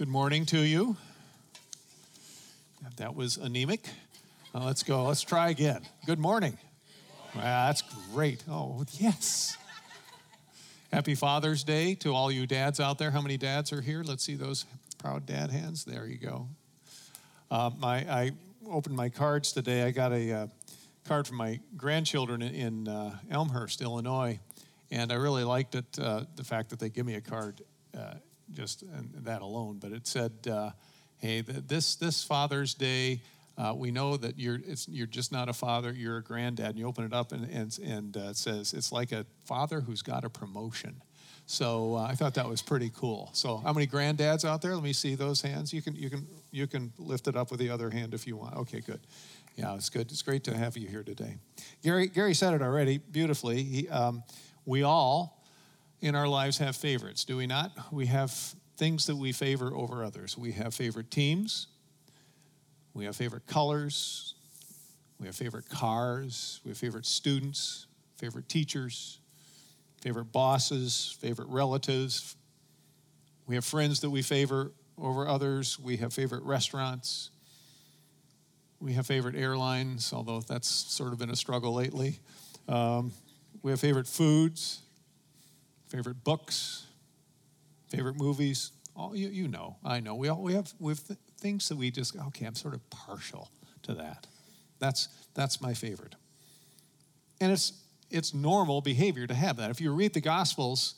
Good 0.00 0.08
morning 0.08 0.46
to 0.46 0.58
you. 0.60 0.96
That 2.96 3.14
was 3.14 3.36
anemic. 3.36 3.86
Uh, 4.54 4.64
let's 4.64 4.82
go. 4.82 5.04
Let's 5.04 5.20
try 5.20 5.50
again. 5.50 5.82
Good 6.06 6.18
morning. 6.18 6.56
Wow, 7.36 7.66
that's 7.66 7.82
great. 8.14 8.42
Oh, 8.48 8.82
yes. 8.92 9.58
Happy 10.90 11.14
Father's 11.14 11.64
Day 11.64 11.94
to 11.96 12.14
all 12.14 12.32
you 12.32 12.46
dads 12.46 12.80
out 12.80 12.96
there. 12.96 13.10
How 13.10 13.20
many 13.20 13.36
dads 13.36 13.74
are 13.74 13.82
here? 13.82 14.02
Let's 14.02 14.24
see 14.24 14.36
those 14.36 14.64
proud 14.96 15.26
dad 15.26 15.50
hands. 15.50 15.84
There 15.84 16.06
you 16.06 16.16
go. 16.16 16.48
Uh, 17.50 17.68
my, 17.78 17.96
I 18.10 18.30
opened 18.70 18.96
my 18.96 19.10
cards 19.10 19.52
today. 19.52 19.82
I 19.82 19.90
got 19.90 20.14
a 20.14 20.32
uh, 20.32 20.46
card 21.04 21.26
from 21.26 21.36
my 21.36 21.60
grandchildren 21.76 22.40
in 22.40 22.88
uh, 22.88 23.18
Elmhurst, 23.30 23.82
Illinois, 23.82 24.40
and 24.90 25.12
I 25.12 25.16
really 25.16 25.44
liked 25.44 25.74
it. 25.74 25.98
Uh, 25.98 26.24
the 26.36 26.44
fact 26.44 26.70
that 26.70 26.78
they 26.78 26.88
give 26.88 27.04
me 27.04 27.16
a 27.16 27.20
card, 27.20 27.60
just 28.52 28.84
that 29.24 29.42
alone. 29.42 29.78
But 29.80 29.92
it 29.92 30.06
said, 30.06 30.32
uh, 30.50 30.70
"Hey, 31.18 31.40
this 31.42 31.96
this 31.96 32.24
Father's 32.24 32.74
Day." 32.74 33.22
Uh, 33.58 33.74
we 33.74 33.90
know 33.90 34.16
that 34.16 34.38
you're 34.38 34.60
you're 34.88 35.06
just 35.06 35.32
not 35.32 35.48
a 35.48 35.52
father; 35.52 35.92
you're 35.92 36.18
a 36.18 36.22
granddad. 36.22 36.70
And 36.70 36.78
you 36.78 36.86
open 36.86 37.04
it 37.04 37.12
up, 37.12 37.32
and 37.32 37.44
and, 37.50 37.78
and 37.78 38.16
uh, 38.16 38.30
it 38.30 38.36
says 38.36 38.72
it's 38.72 38.92
like 38.92 39.12
a 39.12 39.26
father 39.44 39.80
who's 39.80 40.02
got 40.02 40.24
a 40.24 40.30
promotion. 40.30 41.02
So 41.50 41.96
uh, 41.96 42.02
I 42.02 42.14
thought 42.14 42.34
that 42.34 42.48
was 42.48 42.62
pretty 42.62 42.92
cool. 42.94 43.28
So 43.32 43.56
how 43.56 43.72
many 43.72 43.88
granddads 43.88 44.44
out 44.44 44.62
there? 44.62 44.72
Let 44.72 44.84
me 44.84 44.92
see 44.92 45.16
those 45.16 45.42
hands. 45.42 45.72
You 45.72 45.82
can 45.82 45.96
you 45.96 46.08
can 46.08 46.24
you 46.52 46.68
can 46.68 46.92
lift 46.96 47.26
it 47.26 47.36
up 47.36 47.50
with 47.50 47.58
the 47.58 47.70
other 47.70 47.90
hand 47.90 48.14
if 48.14 48.24
you 48.24 48.36
want. 48.36 48.56
Okay, 48.56 48.80
good. 48.80 49.00
Yeah, 49.56 49.74
it's 49.74 49.90
good. 49.90 50.12
It's 50.12 50.22
great 50.22 50.44
to 50.44 50.56
have 50.56 50.76
you 50.76 50.86
here 50.86 51.02
today. 51.02 51.38
Gary 51.82 52.06
Gary 52.06 52.34
said 52.34 52.54
it 52.54 52.62
already 52.62 52.98
beautifully. 52.98 53.64
He, 53.64 53.88
um, 53.88 54.22
we 54.64 54.84
all 54.84 55.39
in 56.00 56.14
our 56.14 56.28
lives 56.28 56.58
have 56.58 56.76
favorites, 56.76 57.24
do 57.24 57.36
we 57.36 57.46
not? 57.46 57.72
We 57.92 58.06
have 58.06 58.32
things 58.76 59.06
that 59.06 59.16
we 59.16 59.32
favor 59.32 59.74
over 59.74 60.04
others. 60.04 60.38
We 60.38 60.52
have 60.52 60.74
favorite 60.74 61.10
teams. 61.10 61.66
We 62.94 63.04
have 63.04 63.16
favorite 63.16 63.46
colors. 63.46 64.34
We 65.18 65.26
have 65.26 65.36
favorite 65.36 65.68
cars. 65.68 66.60
We 66.64 66.70
have 66.70 66.78
favorite 66.78 67.04
students, 67.04 67.86
favorite 68.16 68.48
teachers, 68.48 69.20
favorite 70.00 70.32
bosses, 70.32 71.16
favorite 71.20 71.48
relatives. 71.48 72.36
We 73.46 73.54
have 73.54 73.64
friends 73.64 74.00
that 74.00 74.10
we 74.10 74.22
favor 74.22 74.72
over 74.96 75.28
others. 75.28 75.78
We 75.78 75.98
have 75.98 76.14
favorite 76.14 76.42
restaurants. 76.44 77.30
We 78.80 78.94
have 78.94 79.06
favorite 79.06 79.34
airlines, 79.34 80.12
although 80.14 80.40
that's 80.40 80.68
sort 80.68 81.12
of 81.12 81.18
been 81.18 81.30
a 81.30 81.36
struggle 81.36 81.74
lately. 81.74 82.18
Um, 82.66 83.12
we 83.62 83.72
have 83.72 83.80
favorite 83.80 84.06
foods, 84.06 84.80
favorite 85.90 86.24
books, 86.24 86.86
favorite 87.88 88.16
movies. 88.16 88.72
All 88.96 89.14
you, 89.14 89.28
you 89.28 89.48
know, 89.48 89.76
I 89.84 90.00
know. 90.00 90.14
We 90.14 90.28
all 90.28 90.42
we 90.42 90.54
have 90.54 90.72
we 90.78 90.92
have 90.92 91.06
th- 91.06 91.18
things 91.38 91.68
that 91.68 91.76
we 91.76 91.90
just 91.90 92.16
okay. 92.16 92.46
I'm 92.46 92.54
sort 92.54 92.74
of 92.74 92.88
partial 92.90 93.50
to 93.82 93.94
that. 93.94 94.26
That's 94.78 95.08
that's 95.34 95.60
my 95.60 95.74
favorite. 95.74 96.14
And 97.40 97.52
it's 97.52 97.72
it's 98.10 98.34
normal 98.34 98.80
behavior 98.80 99.26
to 99.26 99.34
have 99.34 99.56
that. 99.56 99.70
If 99.70 99.80
you 99.80 99.92
read 99.92 100.14
the 100.14 100.20
Gospels, 100.20 100.94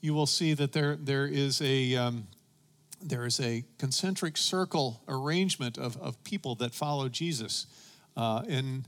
you 0.00 0.14
will 0.14 0.26
see 0.26 0.54
that 0.54 0.72
there 0.72 0.96
there 0.96 1.26
is 1.26 1.60
a 1.62 1.96
um, 1.96 2.26
there 3.02 3.26
is 3.26 3.40
a 3.40 3.64
concentric 3.78 4.36
circle 4.36 5.00
arrangement 5.08 5.78
of, 5.78 5.96
of 5.96 6.22
people 6.24 6.54
that 6.56 6.74
follow 6.74 7.08
Jesus. 7.08 7.66
Uh, 8.14 8.42
in 8.46 8.84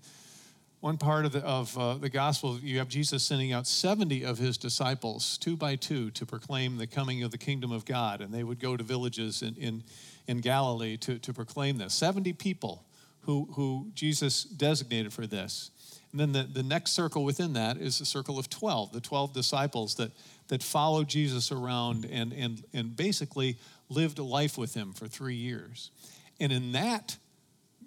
one 0.85 0.99
part 0.99 1.25
of 1.25 1.33
the, 1.33 1.43
of 1.43 1.79
uh, 1.79 1.95
the 1.95 2.11
gospel, 2.11 2.59
you 2.59 2.77
have 2.77 2.89
Jesus 2.89 3.23
sending 3.23 3.55
out 3.55 3.67
70 3.67 4.23
of 4.23 4.37
his 4.37 4.59
disciples, 4.59 5.39
two 5.39 5.57
by 5.57 5.77
two, 5.77 6.11
to 6.11 6.27
proclaim 6.27 6.77
the 6.77 6.87
coming 6.87 7.23
of 7.23 7.31
the 7.31 7.39
kingdom 7.39 7.73
of 7.73 7.87
God. 7.87 8.21
And 8.21 8.35
they 8.35 8.45
would 8.45 8.61
go 8.61 8.77
to 8.77 8.85
villages 8.85 9.41
in, 9.41 9.57
in, 9.57 9.83
in 10.27 10.43
Galilee 10.43 10.99
to, 10.99 11.19
to 11.21 11.33
proclaim 11.33 11.79
this. 11.79 11.95
70 11.95 12.35
people 12.35 12.85
who, 13.23 13.49
who 13.55 13.93
Jesus 13.95 14.45
designated 14.45 15.15
for 15.15 15.27
this. 15.27 15.71
And 16.13 16.21
then 16.21 16.33
the, 16.33 16.43
the 16.43 16.63
next 16.63 16.91
circle 16.91 17.25
within 17.25 17.55
that 17.55 17.79
is 17.79 17.99
the 17.99 18.05
circle 18.05 18.39
of 18.39 18.51
12, 18.51 18.93
the 18.93 19.01
12 19.01 19.33
disciples 19.33 19.95
that, 19.95 20.11
that 20.49 20.63
followed 20.63 21.09
Jesus 21.09 21.51
around 21.51 22.05
and, 22.05 22.35
and, 22.35 22.63
and 22.75 22.95
basically 22.95 23.57
lived 23.89 24.19
a 24.19 24.23
life 24.23 24.59
with 24.59 24.75
him 24.75 24.93
for 24.93 25.09
three 25.09 25.37
years. 25.37 25.91
And 26.39 26.53
in 26.53 26.73
that 26.73 27.17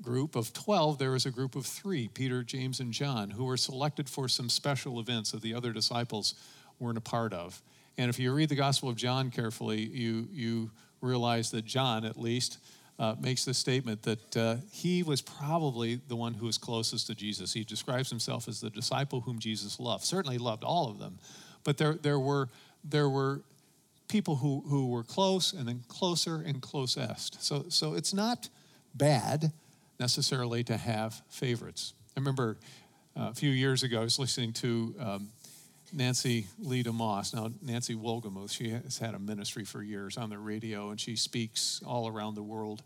group 0.01 0.35
of 0.35 0.53
12, 0.53 0.97
there 0.97 1.11
was 1.11 1.25
a 1.25 1.31
group 1.31 1.55
of 1.55 1.65
three 1.65 2.07
Peter, 2.07 2.43
James, 2.43 2.79
and 2.79 2.91
John 2.93 3.31
who 3.31 3.45
were 3.45 3.57
selected 3.57 4.09
for 4.09 4.27
some 4.27 4.49
special 4.49 4.99
events 4.99 5.31
that 5.31 5.41
the 5.41 5.53
other 5.53 5.71
disciples 5.71 6.35
weren't 6.79 6.97
a 6.97 7.01
part 7.01 7.33
of. 7.33 7.61
And 7.97 8.09
if 8.09 8.19
you 8.19 8.31
read 8.33 8.49
the 8.49 8.55
Gospel 8.55 8.89
of 8.89 8.95
John 8.95 9.31
carefully, 9.31 9.79
you, 9.79 10.27
you 10.31 10.71
realize 11.01 11.51
that 11.51 11.65
John, 11.65 12.05
at 12.05 12.17
least, 12.19 12.59
uh, 12.99 13.15
makes 13.19 13.45
the 13.45 13.53
statement 13.53 14.03
that 14.03 14.37
uh, 14.37 14.55
he 14.71 15.03
was 15.03 15.21
probably 15.21 15.99
the 16.07 16.15
one 16.15 16.33
who 16.33 16.45
was 16.45 16.57
closest 16.57 17.07
to 17.07 17.15
Jesus. 17.15 17.53
He 17.53 17.63
describes 17.63 18.09
himself 18.09 18.47
as 18.47 18.61
the 18.61 18.69
disciple 18.69 19.21
whom 19.21 19.39
Jesus 19.39 19.79
loved. 19.79 20.03
Certainly 20.03 20.39
loved 20.39 20.63
all 20.63 20.89
of 20.89 20.99
them, 20.99 21.19
but 21.63 21.77
there, 21.77 21.93
there, 21.93 22.19
were, 22.19 22.49
there 22.83 23.09
were 23.09 23.41
people 24.07 24.37
who, 24.37 24.63
who 24.67 24.87
were 24.87 25.03
close 25.03 25.53
and 25.53 25.67
then 25.67 25.83
closer 25.87 26.43
and 26.45 26.61
closest. 26.61 27.43
So, 27.43 27.65
so 27.69 27.93
it's 27.93 28.13
not 28.13 28.49
bad 28.95 29.51
necessarily 29.99 30.63
to 30.65 30.77
have 30.77 31.21
favorites. 31.29 31.93
I 32.15 32.19
remember 32.19 32.57
uh, 33.15 33.29
a 33.29 33.33
few 33.33 33.49
years 33.49 33.83
ago, 33.83 34.01
I 34.01 34.03
was 34.03 34.19
listening 34.19 34.53
to 34.53 34.95
um, 34.99 35.29
Nancy 35.93 36.47
Leigh 36.59 36.83
DeMoss. 36.83 37.33
Now, 37.33 37.51
Nancy 37.61 37.95
Wolgemuth, 37.95 38.51
she 38.51 38.69
has 38.69 38.97
had 38.97 39.15
a 39.15 39.19
ministry 39.19 39.63
for 39.63 39.81
years 39.81 40.17
on 40.17 40.29
the 40.29 40.37
radio, 40.37 40.89
and 40.89 40.99
she 40.99 41.15
speaks 41.15 41.81
all 41.85 42.07
around 42.07 42.35
the 42.35 42.43
world. 42.43 42.83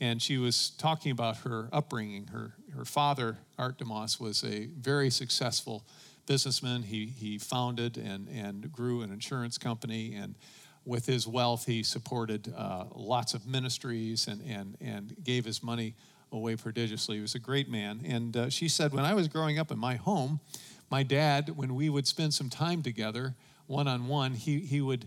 And 0.00 0.22
she 0.22 0.38
was 0.38 0.70
talking 0.70 1.10
about 1.10 1.38
her 1.38 1.68
upbringing. 1.72 2.28
Her, 2.28 2.54
her 2.74 2.84
father, 2.84 3.38
Art 3.58 3.78
DeMoss, 3.78 4.20
was 4.20 4.44
a 4.44 4.66
very 4.66 5.10
successful 5.10 5.84
businessman. 6.26 6.82
He, 6.82 7.06
he 7.06 7.38
founded 7.38 7.96
and, 7.96 8.28
and 8.28 8.70
grew 8.70 9.02
an 9.02 9.10
insurance 9.12 9.58
company, 9.58 10.14
and 10.14 10.36
with 10.84 11.04
his 11.04 11.26
wealth, 11.26 11.66
he 11.66 11.82
supported 11.82 12.52
uh, 12.56 12.84
lots 12.94 13.34
of 13.34 13.46
ministries 13.46 14.26
and, 14.26 14.40
and, 14.48 14.76
and 14.80 15.14
gave 15.22 15.44
his 15.44 15.62
money 15.62 15.94
away 16.32 16.56
prodigiously. 16.56 17.16
He 17.16 17.22
was 17.22 17.34
a 17.34 17.38
great 17.38 17.68
man. 17.68 18.00
And 18.04 18.36
uh, 18.36 18.50
she 18.50 18.68
said, 18.68 18.92
when 18.92 19.04
I 19.04 19.14
was 19.14 19.28
growing 19.28 19.58
up 19.58 19.70
in 19.70 19.78
my 19.78 19.96
home, 19.96 20.40
my 20.90 21.02
dad, 21.02 21.56
when 21.56 21.74
we 21.74 21.88
would 21.88 22.06
spend 22.06 22.34
some 22.34 22.48
time 22.48 22.82
together, 22.82 23.34
one 23.66 23.88
on 23.88 24.08
one, 24.08 24.34
he, 24.34 24.60
he 24.60 24.80
would 24.80 25.06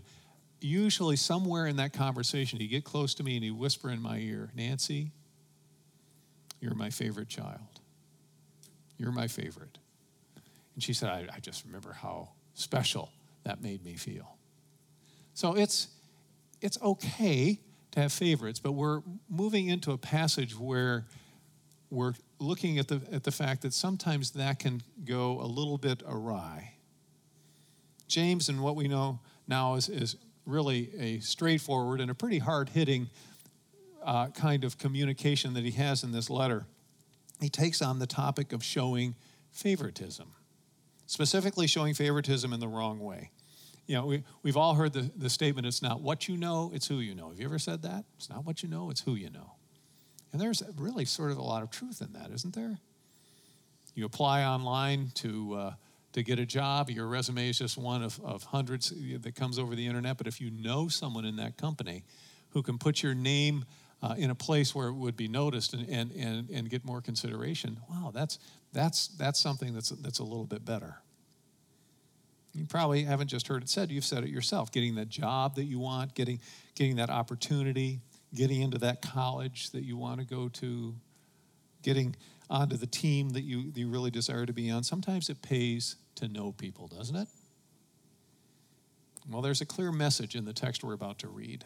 usually 0.60 1.16
somewhere 1.16 1.66
in 1.66 1.76
that 1.76 1.92
conversation, 1.92 2.60
he'd 2.60 2.68
get 2.68 2.84
close 2.84 3.14
to 3.14 3.24
me 3.24 3.36
and 3.36 3.44
he'd 3.44 3.52
whisper 3.52 3.90
in 3.90 4.00
my 4.00 4.18
ear, 4.18 4.50
Nancy, 4.54 5.10
you're 6.60 6.74
my 6.74 6.90
favorite 6.90 7.28
child. 7.28 7.60
You're 8.96 9.12
my 9.12 9.26
favorite. 9.26 9.78
And 10.74 10.82
she 10.82 10.92
said, 10.92 11.08
I, 11.08 11.26
I 11.34 11.40
just 11.40 11.64
remember 11.64 11.92
how 11.92 12.30
special 12.54 13.10
that 13.44 13.60
made 13.60 13.84
me 13.84 13.96
feel. 13.96 14.36
So 15.34 15.56
it's, 15.56 15.88
it's 16.60 16.80
okay 16.80 17.58
to 17.92 18.00
have 18.00 18.12
favorites, 18.12 18.58
but 18.58 18.72
we're 18.72 19.02
moving 19.28 19.68
into 19.68 19.92
a 19.92 19.98
passage 19.98 20.58
where 20.58 21.06
we're 21.90 22.14
looking 22.38 22.78
at 22.78 22.88
the, 22.88 23.00
at 23.12 23.22
the 23.22 23.30
fact 23.30 23.62
that 23.62 23.72
sometimes 23.72 24.32
that 24.32 24.58
can 24.58 24.82
go 25.04 25.40
a 25.40 25.46
little 25.46 25.78
bit 25.78 26.02
awry. 26.06 26.72
James, 28.08 28.48
and 28.48 28.62
what 28.62 28.76
we 28.76 28.88
know 28.88 29.20
now, 29.46 29.74
is, 29.74 29.88
is 29.88 30.16
really 30.46 30.90
a 30.98 31.20
straightforward 31.20 32.00
and 32.00 32.10
a 32.10 32.14
pretty 32.14 32.38
hard 32.38 32.70
hitting 32.70 33.08
uh, 34.04 34.28
kind 34.28 34.64
of 34.64 34.78
communication 34.78 35.54
that 35.54 35.64
he 35.64 35.70
has 35.72 36.02
in 36.02 36.12
this 36.12 36.28
letter. 36.28 36.66
He 37.40 37.48
takes 37.48 37.82
on 37.82 37.98
the 37.98 38.06
topic 38.06 38.52
of 38.52 38.64
showing 38.64 39.14
favoritism, 39.50 40.28
specifically 41.06 41.66
showing 41.66 41.94
favoritism 41.94 42.52
in 42.52 42.60
the 42.60 42.68
wrong 42.68 43.00
way 43.00 43.30
you 43.86 43.96
know, 43.96 44.06
we, 44.06 44.24
we've 44.42 44.56
all 44.56 44.74
heard 44.74 44.92
the, 44.92 45.10
the 45.16 45.28
statement, 45.28 45.66
it's 45.66 45.82
not 45.82 46.00
what 46.00 46.28
you 46.28 46.36
know, 46.36 46.70
it's 46.74 46.86
who 46.86 47.00
you 47.00 47.14
know. 47.14 47.30
Have 47.30 47.38
you 47.38 47.44
ever 47.44 47.58
said 47.58 47.82
that? 47.82 48.04
It's 48.16 48.30
not 48.30 48.44
what 48.44 48.62
you 48.62 48.68
know, 48.68 48.90
it's 48.90 49.00
who 49.00 49.14
you 49.14 49.30
know. 49.30 49.52
And 50.32 50.40
there's 50.40 50.62
really 50.78 51.04
sort 51.04 51.30
of 51.30 51.36
a 51.36 51.42
lot 51.42 51.62
of 51.62 51.70
truth 51.70 52.00
in 52.00 52.12
that, 52.14 52.30
isn't 52.32 52.54
there? 52.54 52.78
You 53.94 54.06
apply 54.06 54.44
online 54.44 55.10
to, 55.16 55.54
uh, 55.54 55.72
to 56.14 56.22
get 56.22 56.38
a 56.38 56.46
job, 56.46 56.88
your 56.90 57.06
resume 57.06 57.48
is 57.48 57.58
just 57.58 57.76
one 57.76 58.02
of, 58.02 58.18
of 58.24 58.44
hundreds 58.44 58.92
that 59.20 59.34
comes 59.34 59.58
over 59.58 59.74
the 59.74 59.86
internet. 59.86 60.16
But 60.16 60.26
if 60.26 60.40
you 60.40 60.50
know 60.50 60.88
someone 60.88 61.24
in 61.24 61.36
that 61.36 61.58
company 61.58 62.04
who 62.50 62.62
can 62.62 62.78
put 62.78 63.02
your 63.02 63.14
name 63.14 63.64
uh, 64.02 64.14
in 64.16 64.30
a 64.30 64.34
place 64.34 64.74
where 64.74 64.88
it 64.88 64.94
would 64.94 65.16
be 65.16 65.28
noticed 65.28 65.74
and, 65.74 65.88
and, 65.88 66.10
and, 66.12 66.50
and 66.50 66.70
get 66.70 66.84
more 66.84 67.00
consideration, 67.00 67.78
wow, 67.90 68.10
that's, 68.14 68.38
that's, 68.72 69.08
that's 69.08 69.40
something 69.40 69.74
that's, 69.74 69.90
that's 69.90 70.18
a 70.18 70.24
little 70.24 70.46
bit 70.46 70.64
better. 70.64 70.96
You 72.54 72.66
probably 72.66 73.04
haven't 73.04 73.28
just 73.28 73.48
heard 73.48 73.62
it 73.62 73.68
said, 73.68 73.90
you've 73.90 74.04
said 74.04 74.24
it 74.24 74.30
yourself. 74.30 74.70
Getting 74.70 74.96
that 74.96 75.08
job 75.08 75.54
that 75.56 75.64
you 75.64 75.78
want, 75.78 76.14
getting, 76.14 76.40
getting 76.74 76.96
that 76.96 77.08
opportunity, 77.08 78.00
getting 78.34 78.60
into 78.60 78.78
that 78.78 79.00
college 79.00 79.70
that 79.70 79.84
you 79.84 79.96
want 79.96 80.20
to 80.20 80.26
go 80.26 80.48
to, 80.48 80.94
getting 81.82 82.14
onto 82.50 82.76
the 82.76 82.86
team 82.86 83.30
that 83.30 83.42
you, 83.42 83.72
you 83.74 83.88
really 83.88 84.10
desire 84.10 84.44
to 84.44 84.52
be 84.52 84.70
on. 84.70 84.82
Sometimes 84.84 85.30
it 85.30 85.40
pays 85.40 85.96
to 86.16 86.28
know 86.28 86.52
people, 86.52 86.88
doesn't 86.88 87.16
it? 87.16 87.28
Well, 89.30 89.40
there's 89.40 89.60
a 89.60 89.66
clear 89.66 89.92
message 89.92 90.34
in 90.34 90.44
the 90.44 90.52
text 90.52 90.84
we're 90.84 90.92
about 90.92 91.18
to 91.20 91.28
read. 91.28 91.64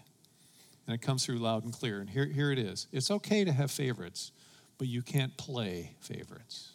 And 0.86 0.94
it 0.94 1.02
comes 1.02 1.26
through 1.26 1.38
loud 1.38 1.64
and 1.64 1.72
clear. 1.72 2.00
And 2.00 2.08
here, 2.08 2.26
here 2.26 2.52
it 2.52 2.58
is 2.58 2.86
it's 2.92 3.10
okay 3.10 3.44
to 3.44 3.52
have 3.52 3.70
favorites, 3.70 4.30
but 4.78 4.86
you 4.86 5.02
can't 5.02 5.36
play 5.36 5.96
favorites. 6.00 6.70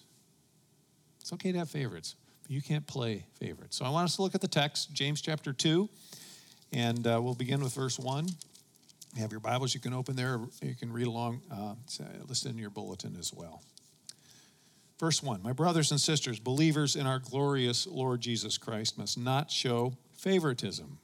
It's 1.22 1.32
okay 1.34 1.52
to 1.52 1.60
have 1.60 1.70
favorites, 1.70 2.16
you 2.52 2.62
can't 2.62 2.86
play 2.86 3.24
favorites. 3.40 3.78
So 3.78 3.86
I 3.86 3.90
want 3.90 4.04
us 4.04 4.18
to 4.18 4.24
look 4.24 4.36
at 4.36 4.42
the 4.42 4.48
text, 4.48 4.94
James 4.94 5.22
chapter 5.22 5.54
2, 5.54 5.88
and 6.74 7.08
uh, 7.08 7.18
we'll 7.22 7.34
begin 7.34 7.64
with 7.64 7.74
verse 7.74 7.98
1. 7.98 8.28
You 9.16 9.22
have 9.22 9.32
your 9.32 9.40
Bibles, 9.40 9.74
you 9.74 9.80
can 9.80 9.94
open 9.94 10.18
there, 10.18 10.38
you 10.62 10.76
can 10.76 10.92
read 10.92 11.08
along. 11.08 11.42
Uh, 11.50 11.76
uh, 12.02 12.50
in 12.50 12.58
your 12.58 12.70
bulletin 12.70 13.16
as 13.18 13.34
well. 13.34 13.64
Verse 15.00 15.24
1 15.24 15.42
My 15.42 15.54
brothers 15.54 15.92
and 15.92 16.02
sisters, 16.02 16.40
believers 16.40 16.98
in 16.98 17.08
our 17.08 17.20
glorious 17.20 17.88
Lord 17.88 18.20
Jesus 18.20 18.58
Christ, 18.58 18.98
must 18.98 19.18
not 19.18 19.50
show 19.50 19.94
favoritism. 20.18 20.98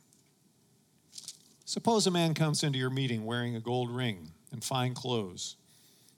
Suppose 1.64 2.08
a 2.08 2.12
man 2.12 2.34
comes 2.34 2.62
into 2.62 2.78
your 2.78 2.90
meeting 2.90 3.26
wearing 3.26 3.56
a 3.56 3.62
gold 3.62 3.90
ring 3.90 4.32
and 4.52 4.62
fine 4.62 4.94
clothes, 4.94 5.56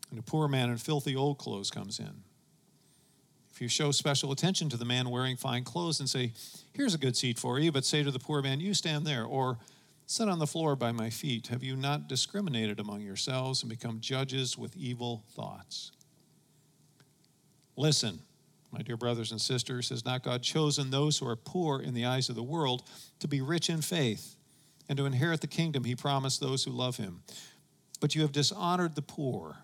and 0.10 0.18
a 0.18 0.24
poor 0.24 0.48
man 0.48 0.72
in 0.72 0.78
filthy 0.78 1.16
old 1.16 1.38
clothes 1.38 1.70
comes 1.70 2.00
in. 2.00 2.24
If 3.60 3.64
you 3.64 3.68
show 3.68 3.92
special 3.92 4.32
attention 4.32 4.70
to 4.70 4.78
the 4.78 4.86
man 4.86 5.10
wearing 5.10 5.36
fine 5.36 5.66
clothes 5.66 6.00
and 6.00 6.10
say, 6.10 6.32
Here's 6.72 6.94
a 6.94 6.98
good 6.98 7.18
seat 7.18 7.38
for 7.38 7.60
you, 7.60 7.74
but 7.74 7.84
say 7.84 8.02
to 8.04 8.10
the 8.10 8.18
poor 8.18 8.42
man, 8.42 8.62
You 8.62 8.74
stand 8.74 9.06
there, 9.06 9.26
or 9.26 9.58
Sit 10.06 10.30
on 10.30 10.40
the 10.40 10.48
floor 10.48 10.78
by 10.78 10.94
my 10.94 11.10
feet, 11.10 11.48
have 11.48 11.62
you 11.62 11.76
not 11.76 12.08
discriminated 12.08 12.80
among 12.80 13.02
yourselves 13.02 13.62
and 13.62 13.70
become 13.70 14.00
judges 14.00 14.58
with 14.58 14.78
evil 14.78 15.26
thoughts? 15.32 15.92
Listen, 17.76 18.20
my 18.72 18.82
dear 18.82 18.96
brothers 18.96 19.32
and 19.32 19.42
sisters, 19.42 19.90
has 19.90 20.06
not 20.06 20.24
God 20.24 20.42
chosen 20.42 20.90
those 20.90 21.18
who 21.18 21.28
are 21.28 21.36
poor 21.36 21.82
in 21.82 21.94
the 21.94 22.06
eyes 22.06 22.30
of 22.30 22.36
the 22.36 22.42
world 22.42 22.84
to 23.20 23.28
be 23.28 23.42
rich 23.42 23.70
in 23.70 23.82
faith 23.82 24.38
and 24.88 24.98
to 24.98 25.06
inherit 25.06 25.42
the 25.42 25.48
kingdom 25.48 25.84
he 25.84 25.98
promised 25.98 26.40
those 26.40 26.64
who 26.64 26.72
love 26.72 26.96
him? 26.96 27.24
But 28.00 28.16
you 28.16 28.22
have 28.22 28.32
dishonored 28.32 28.96
the 28.96 29.02
poor. 29.02 29.58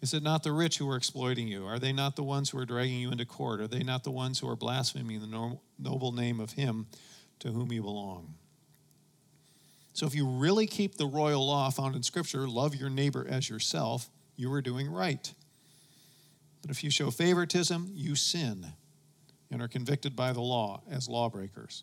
Is 0.00 0.14
it 0.14 0.22
not 0.22 0.44
the 0.44 0.52
rich 0.52 0.78
who 0.78 0.88
are 0.88 0.96
exploiting 0.96 1.48
you? 1.48 1.66
Are 1.66 1.78
they 1.78 1.92
not 1.92 2.14
the 2.14 2.22
ones 2.22 2.50
who 2.50 2.58
are 2.58 2.64
dragging 2.64 3.00
you 3.00 3.10
into 3.10 3.24
court? 3.24 3.60
Are 3.60 3.66
they 3.66 3.82
not 3.82 4.04
the 4.04 4.12
ones 4.12 4.38
who 4.38 4.48
are 4.48 4.54
blaspheming 4.54 5.20
the 5.20 5.58
noble 5.78 6.12
name 6.12 6.38
of 6.38 6.52
him 6.52 6.86
to 7.40 7.48
whom 7.48 7.72
you 7.72 7.82
belong? 7.82 8.34
So, 9.94 10.06
if 10.06 10.14
you 10.14 10.28
really 10.28 10.68
keep 10.68 10.96
the 10.96 11.06
royal 11.06 11.44
law 11.44 11.70
found 11.70 11.96
in 11.96 12.04
Scripture, 12.04 12.46
love 12.46 12.76
your 12.76 12.90
neighbor 12.90 13.26
as 13.28 13.50
yourself, 13.50 14.08
you 14.36 14.52
are 14.52 14.62
doing 14.62 14.88
right. 14.88 15.34
But 16.62 16.70
if 16.70 16.84
you 16.84 16.90
show 16.90 17.10
favoritism, 17.10 17.90
you 17.92 18.14
sin 18.14 18.66
and 19.50 19.60
are 19.60 19.66
convicted 19.66 20.14
by 20.14 20.32
the 20.32 20.40
law 20.40 20.82
as 20.88 21.08
lawbreakers. 21.08 21.82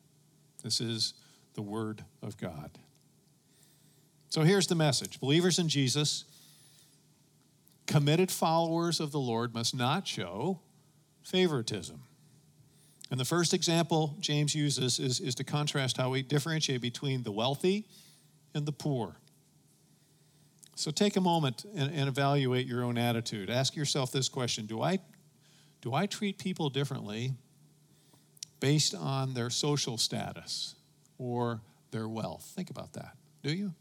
This 0.63 0.81
is 0.81 1.13
the 1.53 1.61
Word 1.61 2.03
of 2.21 2.37
God. 2.37 2.71
So 4.29 4.43
here's 4.43 4.67
the 4.67 4.75
message 4.75 5.19
believers 5.19 5.59
in 5.59 5.67
Jesus, 5.67 6.25
committed 7.85 8.31
followers 8.31 8.99
of 8.99 9.11
the 9.11 9.19
Lord, 9.19 9.53
must 9.53 9.75
not 9.75 10.07
show 10.07 10.61
favoritism. 11.23 12.01
And 13.09 13.19
the 13.19 13.25
first 13.25 13.53
example 13.53 14.15
James 14.21 14.55
uses 14.55 14.99
is, 14.99 15.19
is 15.19 15.35
to 15.35 15.43
contrast 15.43 15.97
how 15.97 16.09
we 16.09 16.21
differentiate 16.21 16.81
between 16.81 17.23
the 17.23 17.31
wealthy 17.31 17.85
and 18.53 18.65
the 18.65 18.71
poor. 18.71 19.17
So 20.75 20.91
take 20.91 21.17
a 21.17 21.21
moment 21.21 21.65
and, 21.75 21.93
and 21.93 22.07
evaluate 22.07 22.65
your 22.65 22.83
own 22.83 22.97
attitude. 22.97 23.49
Ask 23.49 23.75
yourself 23.75 24.11
this 24.11 24.29
question 24.29 24.65
Do 24.65 24.81
I, 24.81 24.99
do 25.81 25.93
I 25.93 26.05
treat 26.05 26.37
people 26.37 26.69
differently 26.69 27.33
based 28.61 28.95
on 28.95 29.33
their 29.33 29.49
social 29.49 29.97
status 29.97 30.75
or 31.17 31.59
their 31.91 32.07
wealth? 32.07 32.49
Think 32.55 32.69
about 32.69 32.93
that. 32.93 33.17
Do 33.43 33.53
you? 33.53 33.73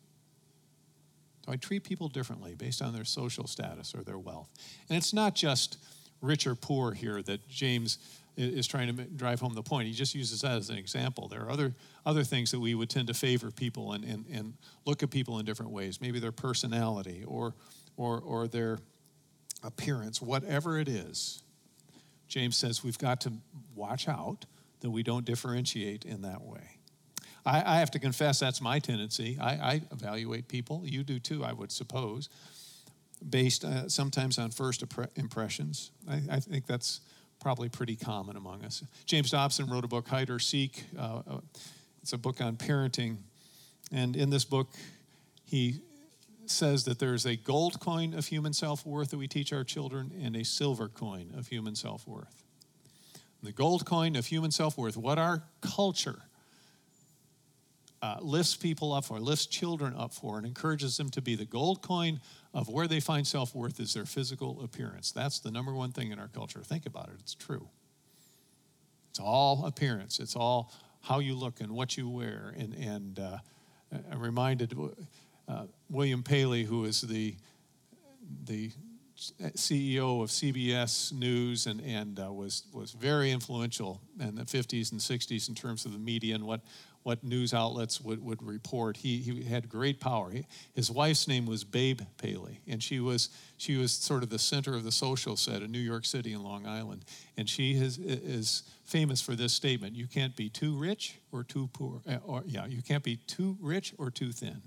Do 1.46 1.52
I 1.52 1.56
treat 1.56 1.84
people 1.84 2.08
differently 2.08 2.56
based 2.56 2.82
on 2.82 2.92
their 2.92 3.04
social 3.04 3.46
status 3.46 3.94
or 3.94 4.02
their 4.02 4.18
wealth? 4.18 4.48
And 4.88 4.98
it's 4.98 5.14
not 5.14 5.36
just 5.36 5.78
rich 6.20 6.46
or 6.46 6.56
poor 6.56 6.92
here 6.92 7.22
that 7.22 7.48
James 7.48 7.98
is 8.36 8.66
trying 8.66 8.94
to 8.94 9.04
drive 9.04 9.40
home 9.40 9.54
the 9.54 9.62
point. 9.62 9.86
He 9.86 9.92
just 9.92 10.14
uses 10.14 10.40
that 10.42 10.56
as 10.56 10.70
an 10.70 10.78
example. 10.78 11.28
There 11.28 11.42
are 11.42 11.50
other, 11.50 11.74
other 12.06 12.24
things 12.24 12.50
that 12.52 12.60
we 12.60 12.74
would 12.74 12.88
tend 12.88 13.08
to 13.08 13.14
favor 13.14 13.50
people 13.50 13.92
and, 13.92 14.04
and, 14.04 14.24
and 14.32 14.54
look 14.86 15.02
at 15.02 15.10
people 15.10 15.38
in 15.38 15.44
different 15.44 15.72
ways. 15.72 16.00
Maybe 16.00 16.20
their 16.20 16.32
personality 16.32 17.24
or, 17.26 17.54
or, 17.96 18.20
or 18.20 18.48
their 18.48 18.78
appearance, 19.62 20.22
whatever 20.22 20.78
it 20.78 20.88
is. 20.88 21.42
James 22.28 22.56
says 22.56 22.84
we've 22.84 22.98
got 22.98 23.20
to 23.22 23.32
watch 23.74 24.08
out 24.08 24.46
that 24.80 24.90
we 24.90 25.02
don't 25.02 25.24
differentiate 25.24 26.04
in 26.04 26.22
that 26.22 26.42
way. 26.42 26.78
I, 27.44 27.76
I 27.76 27.78
have 27.78 27.90
to 27.92 27.98
confess 27.98 28.40
that's 28.40 28.60
my 28.60 28.78
tendency. 28.78 29.38
I, 29.40 29.50
I, 29.50 29.80
evaluate 29.92 30.48
people. 30.48 30.82
You 30.84 31.02
do 31.02 31.18
too, 31.18 31.44
I 31.44 31.52
would 31.52 31.72
suppose, 31.72 32.28
based 33.28 33.64
uh, 33.64 33.88
sometimes 33.88 34.38
on 34.38 34.50
first 34.50 34.84
impressions. 35.16 35.90
I, 36.08 36.20
I, 36.30 36.40
think 36.40 36.66
that's 36.66 37.00
probably 37.40 37.68
pretty 37.68 37.96
common 37.96 38.36
among 38.36 38.64
us. 38.64 38.82
James 39.06 39.30
Dobson 39.30 39.66
wrote 39.66 39.84
a 39.84 39.88
book, 39.88 40.08
Hide 40.08 40.30
or 40.30 40.38
Seek. 40.38 40.84
Uh, 40.98 41.22
uh, 41.26 41.40
it's 42.02 42.12
a 42.12 42.18
book 42.18 42.40
on 42.40 42.56
parenting. 42.56 43.16
And 43.92 44.16
in 44.16 44.30
this 44.30 44.44
book, 44.44 44.68
he 45.44 45.80
says 46.46 46.84
that 46.84 46.98
there's 46.98 47.26
a 47.26 47.36
gold 47.36 47.80
coin 47.80 48.14
of 48.14 48.26
human 48.26 48.52
self 48.52 48.84
worth 48.84 49.10
that 49.10 49.18
we 49.18 49.28
teach 49.28 49.52
our 49.52 49.64
children 49.64 50.12
and 50.22 50.36
a 50.36 50.44
silver 50.44 50.88
coin 50.88 51.32
of 51.36 51.48
human 51.48 51.74
self 51.74 52.06
worth. 52.06 52.44
The 53.42 53.52
gold 53.52 53.86
coin 53.86 54.16
of 54.16 54.26
human 54.26 54.50
self 54.50 54.76
worth, 54.76 54.96
what 54.96 55.18
our 55.18 55.42
culture 55.60 56.22
uh, 58.02 58.16
lifts 58.20 58.56
people 58.56 58.92
up 58.92 59.04
for, 59.04 59.18
lifts 59.18 59.46
children 59.46 59.94
up 59.96 60.12
for, 60.12 60.38
and 60.38 60.46
encourages 60.46 60.96
them 60.96 61.10
to 61.10 61.20
be 61.20 61.34
the 61.34 61.44
gold 61.44 61.82
coin 61.82 62.20
of 62.52 62.68
where 62.68 62.88
they 62.88 63.00
find 63.00 63.26
self 63.26 63.54
worth 63.54 63.80
is 63.80 63.94
their 63.94 64.06
physical 64.06 64.62
appearance. 64.62 65.12
That's 65.12 65.38
the 65.38 65.50
number 65.50 65.74
one 65.74 65.92
thing 65.92 66.10
in 66.10 66.18
our 66.18 66.28
culture. 66.28 66.60
Think 66.60 66.86
about 66.86 67.08
it, 67.08 67.14
it's 67.20 67.34
true. 67.34 67.68
It's 69.10 69.20
all 69.20 69.66
appearance, 69.66 70.18
it's 70.18 70.36
all 70.36 70.72
how 71.02 71.18
you 71.18 71.34
look 71.34 71.60
and 71.60 71.72
what 71.72 71.96
you 71.96 72.08
wear. 72.08 72.54
And, 72.56 72.74
and 72.74 73.18
uh, 73.18 73.38
I'm 74.10 74.20
reminded 74.20 74.76
uh, 75.48 75.64
William 75.88 76.22
Paley, 76.22 76.64
who 76.64 76.84
is 76.84 77.00
the, 77.00 77.36
the 78.44 78.70
CEO 79.20 80.22
of 80.22 80.30
CBS 80.30 81.12
News 81.12 81.66
and, 81.66 81.80
and 81.82 82.18
uh, 82.18 82.32
was, 82.32 82.64
was 82.72 82.92
very 82.92 83.30
influential 83.30 84.00
in 84.18 84.34
the 84.34 84.44
50s 84.44 84.92
and 84.92 85.00
60s 85.00 85.48
in 85.48 85.54
terms 85.54 85.84
of 85.84 85.92
the 85.92 85.98
media 85.98 86.34
and 86.34 86.46
what, 86.46 86.62
what 87.02 87.22
news 87.22 87.52
outlets 87.52 88.00
would, 88.00 88.24
would 88.24 88.42
report. 88.42 88.96
He, 88.96 89.18
he 89.18 89.42
had 89.42 89.68
great 89.68 90.00
power. 90.00 90.30
He, 90.30 90.46
his 90.74 90.90
wife's 90.90 91.28
name 91.28 91.44
was 91.44 91.64
Babe 91.64 92.00
Paley, 92.16 92.60
and 92.66 92.82
she 92.82 93.00
was, 93.00 93.28
she 93.58 93.76
was 93.76 93.92
sort 93.92 94.22
of 94.22 94.30
the 94.30 94.38
center 94.38 94.74
of 94.74 94.84
the 94.84 94.92
social 94.92 95.36
set 95.36 95.62
in 95.62 95.70
New 95.70 95.78
York 95.78 96.06
City 96.06 96.32
and 96.32 96.42
Long 96.42 96.66
Island. 96.66 97.04
And 97.36 97.48
she 97.48 97.72
is, 97.72 97.98
is 97.98 98.62
famous 98.84 99.20
for 99.20 99.34
this 99.34 99.52
statement 99.52 99.94
You 99.94 100.06
can't 100.06 100.34
be 100.34 100.48
too 100.48 100.76
rich 100.76 101.18
or 101.30 101.44
too 101.44 101.68
poor. 101.74 102.00
Uh, 102.08 102.16
or, 102.24 102.42
yeah, 102.46 102.66
you 102.66 102.82
can't 102.82 103.04
be 103.04 103.16
too 103.16 103.58
rich 103.60 103.92
or 103.98 104.10
too 104.10 104.32
thin. 104.32 104.62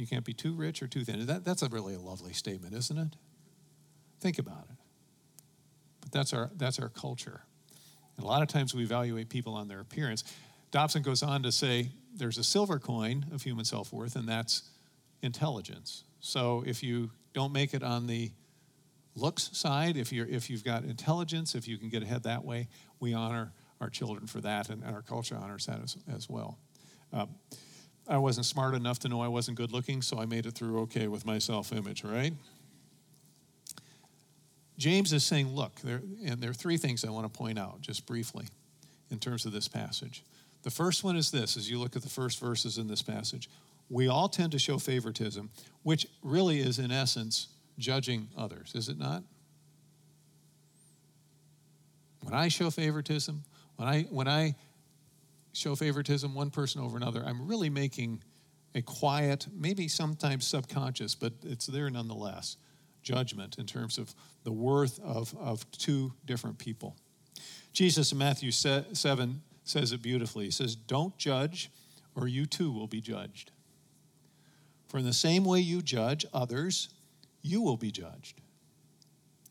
You 0.00 0.06
can't 0.06 0.24
be 0.24 0.32
too 0.32 0.54
rich 0.54 0.82
or 0.82 0.86
too 0.86 1.04
thin. 1.04 1.26
That, 1.26 1.44
that's 1.44 1.62
a 1.62 1.68
really 1.68 1.94
a 1.94 2.00
lovely 2.00 2.32
statement, 2.32 2.74
isn't 2.74 2.96
it? 2.96 3.16
Think 4.18 4.38
about 4.38 4.64
it. 4.70 4.76
But 6.00 6.10
that's 6.10 6.32
our, 6.32 6.50
that's 6.56 6.78
our 6.78 6.88
culture. 6.88 7.42
And 8.16 8.24
a 8.24 8.26
lot 8.26 8.40
of 8.40 8.48
times 8.48 8.74
we 8.74 8.82
evaluate 8.82 9.28
people 9.28 9.54
on 9.54 9.68
their 9.68 9.80
appearance. 9.80 10.24
Dobson 10.70 11.02
goes 11.02 11.22
on 11.22 11.42
to 11.42 11.52
say 11.52 11.90
there's 12.16 12.38
a 12.38 12.44
silver 12.44 12.78
coin 12.78 13.26
of 13.30 13.42
human 13.42 13.66
self 13.66 13.92
worth, 13.92 14.16
and 14.16 14.26
that's 14.26 14.62
intelligence. 15.22 16.04
So 16.20 16.64
if 16.66 16.82
you 16.82 17.10
don't 17.34 17.52
make 17.52 17.74
it 17.74 17.82
on 17.82 18.06
the 18.06 18.32
looks 19.14 19.50
side, 19.52 19.98
if, 19.98 20.12
you're, 20.14 20.26
if 20.26 20.48
you've 20.48 20.64
got 20.64 20.84
intelligence, 20.84 21.54
if 21.54 21.68
you 21.68 21.76
can 21.76 21.90
get 21.90 22.02
ahead 22.02 22.22
that 22.22 22.42
way, 22.42 22.68
we 23.00 23.12
honor 23.12 23.52
our 23.82 23.90
children 23.90 24.26
for 24.26 24.40
that, 24.40 24.70
and, 24.70 24.82
and 24.82 24.94
our 24.94 25.02
culture 25.02 25.36
honors 25.38 25.66
that 25.66 25.82
as, 25.82 25.96
as 26.10 26.28
well. 26.28 26.58
Um, 27.12 27.28
I 28.08 28.18
wasn't 28.18 28.46
smart 28.46 28.74
enough 28.74 28.98
to 29.00 29.08
know 29.08 29.20
I 29.20 29.28
wasn't 29.28 29.56
good 29.56 29.72
looking, 29.72 30.02
so 30.02 30.18
I 30.18 30.26
made 30.26 30.46
it 30.46 30.52
through 30.52 30.80
okay 30.82 31.06
with 31.06 31.24
my 31.24 31.38
self 31.38 31.72
image, 31.72 32.02
right? 32.04 32.32
James 34.78 35.12
is 35.12 35.24
saying, 35.24 35.48
look, 35.48 35.74
there, 35.80 36.00
and 36.24 36.40
there 36.40 36.50
are 36.50 36.54
three 36.54 36.78
things 36.78 37.04
I 37.04 37.10
want 37.10 37.30
to 37.30 37.38
point 37.38 37.58
out 37.58 37.82
just 37.82 38.06
briefly 38.06 38.46
in 39.10 39.18
terms 39.18 39.44
of 39.44 39.52
this 39.52 39.68
passage. 39.68 40.24
The 40.62 40.70
first 40.70 41.04
one 41.04 41.16
is 41.16 41.30
this 41.30 41.56
as 41.56 41.70
you 41.70 41.78
look 41.78 41.96
at 41.96 42.02
the 42.02 42.08
first 42.08 42.40
verses 42.40 42.78
in 42.78 42.88
this 42.88 43.02
passage 43.02 43.48
we 43.90 44.06
all 44.06 44.28
tend 44.28 44.52
to 44.52 44.58
show 44.58 44.78
favoritism, 44.78 45.50
which 45.82 46.06
really 46.22 46.60
is, 46.60 46.78
in 46.78 46.92
essence, 46.92 47.48
judging 47.76 48.28
others, 48.38 48.72
is 48.74 48.88
it 48.88 48.96
not? 48.96 49.24
When 52.22 52.32
I 52.32 52.48
show 52.48 52.70
favoritism, 52.70 53.42
when 53.76 53.88
I, 53.88 54.02
when 54.04 54.28
I 54.28 54.54
show 55.52 55.74
favoritism 55.74 56.34
one 56.34 56.50
person 56.50 56.80
over 56.80 56.96
another, 56.96 57.22
I'm 57.24 57.46
really 57.46 57.70
making 57.70 58.22
a 58.74 58.82
quiet, 58.82 59.46
maybe 59.52 59.88
sometimes 59.88 60.46
subconscious, 60.46 61.14
but 61.14 61.32
it's 61.42 61.66
there 61.66 61.90
nonetheless, 61.90 62.56
judgment 63.02 63.58
in 63.58 63.66
terms 63.66 63.98
of 63.98 64.14
the 64.44 64.52
worth 64.52 65.00
of, 65.00 65.34
of 65.38 65.68
two 65.72 66.12
different 66.24 66.58
people. 66.58 66.96
Jesus 67.72 68.12
in 68.12 68.18
Matthew 68.18 68.50
7 68.50 69.42
says 69.64 69.92
it 69.92 70.02
beautifully. 70.02 70.46
He 70.46 70.50
says, 70.50 70.74
Don't 70.74 71.16
judge, 71.16 71.70
or 72.14 72.28
you 72.28 72.46
too 72.46 72.72
will 72.72 72.86
be 72.86 73.00
judged. 73.00 73.52
For 74.88 74.98
in 74.98 75.04
the 75.04 75.12
same 75.12 75.44
way 75.44 75.60
you 75.60 75.82
judge 75.82 76.26
others, 76.32 76.88
you 77.42 77.62
will 77.62 77.76
be 77.76 77.90
judged. 77.90 78.40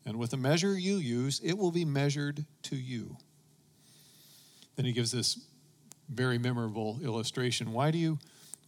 And 0.04 0.18
with 0.18 0.30
the 0.30 0.36
measure 0.36 0.78
you 0.78 0.96
use, 0.96 1.40
it 1.42 1.56
will 1.56 1.70
be 1.70 1.84
measured 1.84 2.44
to 2.64 2.76
you. 2.76 3.16
Then 4.76 4.86
he 4.86 4.92
gives 4.92 5.12
this 5.12 5.38
very 6.12 6.38
memorable 6.38 6.98
illustration. 7.02 7.72
Why 7.72 7.90
do 7.90 7.98
you 7.98 8.18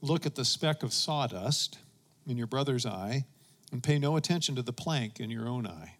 look 0.00 0.26
at 0.26 0.34
the 0.34 0.44
speck 0.44 0.82
of 0.82 0.92
sawdust 0.92 1.78
in 2.26 2.36
your 2.36 2.46
brother's 2.46 2.86
eye 2.86 3.24
and 3.72 3.82
pay 3.82 3.98
no 3.98 4.16
attention 4.16 4.54
to 4.56 4.62
the 4.62 4.72
plank 4.72 5.20
in 5.20 5.30
your 5.30 5.48
own 5.48 5.66
eye? 5.66 5.96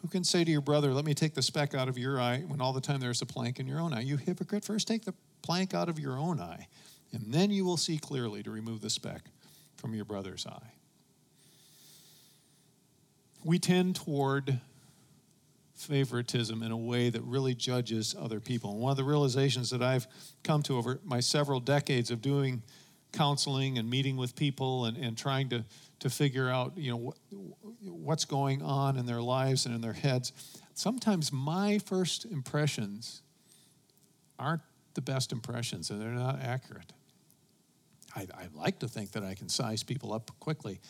Who 0.00 0.08
can 0.08 0.24
say 0.24 0.42
to 0.44 0.50
your 0.50 0.60
brother, 0.60 0.92
Let 0.92 1.04
me 1.04 1.14
take 1.14 1.34
the 1.34 1.42
speck 1.42 1.74
out 1.74 1.88
of 1.88 1.96
your 1.96 2.20
eye, 2.20 2.40
when 2.48 2.60
all 2.60 2.72
the 2.72 2.80
time 2.80 3.00
there's 3.00 3.22
a 3.22 3.26
plank 3.26 3.60
in 3.60 3.66
your 3.66 3.78
own 3.78 3.92
eye? 3.92 4.00
You 4.00 4.16
hypocrite, 4.16 4.64
first 4.64 4.88
take 4.88 5.04
the 5.04 5.14
plank 5.42 5.74
out 5.74 5.88
of 5.88 5.98
your 5.98 6.18
own 6.18 6.40
eye, 6.40 6.66
and 7.12 7.32
then 7.32 7.50
you 7.50 7.64
will 7.64 7.76
see 7.76 7.98
clearly 7.98 8.42
to 8.42 8.50
remove 8.50 8.80
the 8.80 8.90
speck 8.90 9.22
from 9.76 9.94
your 9.94 10.04
brother's 10.04 10.46
eye. 10.46 10.72
We 13.44 13.58
tend 13.58 13.96
toward 13.96 14.60
favoritism 15.74 16.62
in 16.62 16.70
a 16.70 16.76
way 16.76 17.10
that 17.10 17.22
really 17.22 17.54
judges 17.54 18.14
other 18.18 18.40
people. 18.40 18.72
And 18.72 18.80
one 18.80 18.90
of 18.90 18.96
the 18.96 19.04
realizations 19.04 19.70
that 19.70 19.82
I've 19.82 20.06
come 20.42 20.62
to 20.64 20.76
over 20.76 21.00
my 21.04 21.20
several 21.20 21.60
decades 21.60 22.10
of 22.10 22.22
doing 22.22 22.62
counseling 23.12 23.78
and 23.78 23.88
meeting 23.88 24.16
with 24.16 24.34
people 24.34 24.86
and, 24.86 24.96
and 24.96 25.16
trying 25.16 25.48
to, 25.50 25.64
to 26.00 26.10
figure 26.10 26.48
out, 26.48 26.76
you 26.76 26.90
know, 26.90 26.96
what, 26.96 27.16
what's 27.82 28.24
going 28.24 28.62
on 28.62 28.96
in 28.96 29.06
their 29.06 29.20
lives 29.22 29.66
and 29.66 29.74
in 29.74 29.80
their 29.80 29.92
heads, 29.92 30.32
sometimes 30.74 31.32
my 31.32 31.78
first 31.78 32.24
impressions 32.24 33.22
aren't 34.38 34.62
the 34.94 35.00
best 35.00 35.32
impressions 35.32 35.90
and 35.90 36.00
they're 36.00 36.10
not 36.10 36.40
accurate. 36.40 36.92
I, 38.14 38.26
I 38.34 38.48
like 38.54 38.78
to 38.80 38.88
think 38.88 39.12
that 39.12 39.22
I 39.22 39.34
can 39.34 39.48
size 39.48 39.82
people 39.82 40.12
up 40.12 40.30
quickly, 40.40 40.80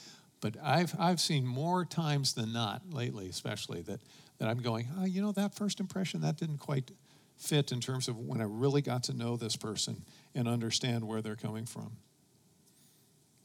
but 0.40 0.56
I've, 0.62 0.94
I've 0.98 1.20
seen 1.20 1.46
more 1.46 1.84
times 1.84 2.34
than 2.34 2.52
not 2.52 2.82
lately, 2.90 3.28
especially, 3.28 3.82
that 3.82 4.00
that 4.42 4.48
I'm 4.48 4.58
going, 4.58 4.88
oh, 4.98 5.04
you 5.04 5.22
know, 5.22 5.30
that 5.30 5.54
first 5.54 5.78
impression, 5.78 6.22
that 6.22 6.36
didn't 6.36 6.58
quite 6.58 6.90
fit 7.36 7.70
in 7.70 7.78
terms 7.78 8.08
of 8.08 8.18
when 8.18 8.40
I 8.40 8.44
really 8.44 8.82
got 8.82 9.04
to 9.04 9.14
know 9.14 9.36
this 9.36 9.54
person 9.54 10.02
and 10.34 10.48
understand 10.48 11.06
where 11.06 11.22
they're 11.22 11.36
coming 11.36 11.64
from. 11.64 11.92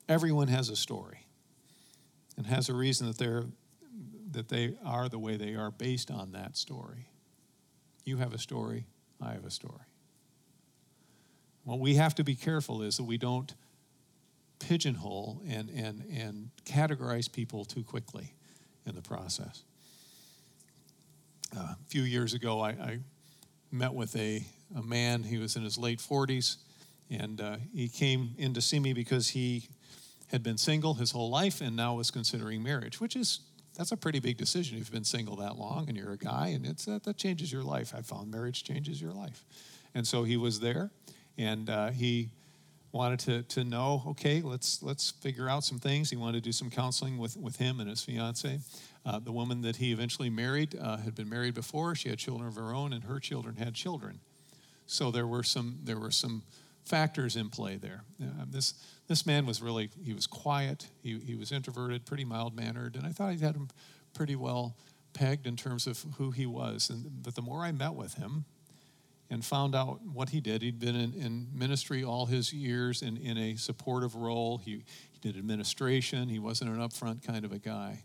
Everyone 0.09 0.47
has 0.47 0.69
a 0.69 0.75
story 0.75 1.27
and 2.35 2.47
has 2.47 2.69
a 2.69 2.73
reason 2.73 3.05
that 3.05 3.19
they're 3.19 3.43
that 4.31 4.49
they 4.49 4.73
are 4.83 5.07
the 5.07 5.19
way 5.19 5.37
they 5.37 5.53
are 5.53 5.69
based 5.69 6.09
on 6.09 6.31
that 6.31 6.57
story. 6.57 7.09
You 8.03 8.17
have 8.17 8.33
a 8.33 8.39
story, 8.39 8.87
I 9.21 9.33
have 9.33 9.45
a 9.45 9.51
story. 9.51 9.85
What 11.63 11.77
we 11.77 11.93
have 11.93 12.15
to 12.15 12.23
be 12.23 12.33
careful 12.33 12.81
is 12.81 12.97
that 12.97 13.03
we 13.03 13.19
don't 13.19 13.53
pigeonhole 14.57 15.43
and, 15.47 15.69
and, 15.69 16.03
and 16.11 16.49
categorize 16.65 17.31
people 17.31 17.65
too 17.65 17.83
quickly 17.83 18.33
in 18.87 18.95
the 18.95 19.01
process 19.03 19.63
a 21.55 21.75
few 21.87 22.03
years 22.03 22.33
ago, 22.33 22.61
I, 22.61 22.69
I 22.69 22.99
met 23.71 23.93
with 23.93 24.15
a, 24.15 24.43
a, 24.75 24.81
man. 24.81 25.23
He 25.23 25.37
was 25.37 25.55
in 25.55 25.63
his 25.63 25.77
late 25.77 25.99
40s, 25.99 26.57
and 27.09 27.39
uh, 27.39 27.57
he 27.73 27.87
came 27.87 28.31
in 28.37 28.53
to 28.53 28.61
see 28.61 28.79
me 28.79 28.93
because 28.93 29.29
he 29.29 29.67
had 30.27 30.43
been 30.43 30.57
single 30.57 30.95
his 30.95 31.11
whole 31.11 31.29
life 31.29 31.61
and 31.61 31.75
now 31.75 31.95
was 31.95 32.11
considering 32.11 32.61
marriage, 32.61 32.99
which 32.99 33.15
is 33.15 33.41
that's 33.77 33.91
a 33.91 33.97
pretty 33.97 34.19
big 34.19 34.37
decision 34.37 34.75
if 34.75 34.79
you've 34.79 34.91
been 34.91 35.03
single 35.03 35.35
that 35.35 35.55
long 35.55 35.87
and 35.87 35.95
you're 35.95 36.13
a 36.13 36.17
guy, 36.17 36.47
and 36.47 36.65
it's 36.65 36.85
that, 36.85 37.03
that 37.03 37.17
changes 37.17 37.51
your 37.51 37.63
life. 37.63 37.93
I 37.95 38.01
found 38.01 38.31
marriage 38.31 38.63
changes 38.63 39.01
your 39.01 39.13
life, 39.13 39.45
and 39.93 40.05
so 40.05 40.23
he 40.23 40.35
was 40.35 40.59
there, 40.59 40.89
and 41.37 41.69
uh, 41.69 41.89
he 41.89 42.29
wanted 42.91 43.19
to, 43.19 43.43
to 43.43 43.63
know 43.63 44.01
okay 44.07 44.41
let's 44.41 44.81
let's 44.81 45.11
figure 45.11 45.49
out 45.49 45.63
some 45.63 45.77
things 45.77 46.09
he 46.09 46.15
wanted 46.15 46.41
to 46.41 46.41
do 46.41 46.51
some 46.51 46.69
counseling 46.69 47.17
with, 47.17 47.37
with 47.37 47.57
him 47.57 47.79
and 47.79 47.89
his 47.89 48.01
fiance 48.01 48.59
uh, 49.07 49.19
the 49.19 49.31
woman 49.31 49.61
that 49.61 49.77
he 49.77 49.93
eventually 49.93 50.29
married 50.29 50.77
uh, 50.79 50.97
had 50.97 51.15
been 51.15 51.29
married 51.29 51.53
before. 51.53 51.95
She 51.95 52.09
had 52.09 52.19
children 52.19 52.49
of 52.49 52.55
her 52.55 52.73
own, 52.73 52.91
and 52.91 53.05
her 53.05 53.19
children 53.19 53.55
had 53.55 53.73
children. 53.73 54.19
So 54.85 55.11
there 55.11 55.25
were 55.25 55.43
some 55.43 55.79
there 55.83 55.97
were 55.97 56.11
some 56.11 56.43
factors 56.83 57.37
in 57.37 57.49
play 57.49 57.77
there. 57.77 58.03
Uh, 58.21 58.45
this 58.49 58.73
this 59.07 59.25
man 59.25 59.45
was 59.45 59.61
really 59.61 59.89
he 60.03 60.13
was 60.13 60.27
quiet. 60.27 60.87
He 61.01 61.19
he 61.19 61.35
was 61.35 61.53
introverted, 61.53 62.05
pretty 62.05 62.25
mild 62.25 62.53
mannered, 62.53 62.97
and 62.97 63.05
I 63.05 63.11
thought 63.11 63.31
he 63.31 63.39
had 63.39 63.55
him 63.55 63.69
pretty 64.13 64.35
well 64.35 64.75
pegged 65.13 65.47
in 65.47 65.55
terms 65.55 65.87
of 65.87 66.03
who 66.17 66.31
he 66.31 66.45
was. 66.45 66.89
And 66.89 67.23
but 67.23 67.35
the 67.35 67.41
more 67.41 67.63
I 67.63 67.71
met 67.71 67.93
with 67.93 68.15
him, 68.15 68.43
and 69.29 69.43
found 69.43 69.73
out 69.73 70.01
what 70.05 70.29
he 70.29 70.41
did. 70.41 70.61
He'd 70.61 70.79
been 70.79 70.95
in, 70.97 71.13
in, 71.13 71.47
ministry 71.53 72.03
all 72.03 72.25
his 72.25 72.53
years 72.53 73.01
in, 73.01 73.17
in 73.17 73.37
a 73.37 73.55
supportive 73.55 74.15
role. 74.15 74.57
He, 74.57 74.83
he 75.11 75.19
did 75.19 75.37
administration. 75.37 76.29
He 76.29 76.39
wasn't 76.39 76.71
an 76.71 76.77
upfront 76.77 77.25
kind 77.25 77.43
of 77.43 77.51
a 77.51 77.59
guy. 77.59 78.03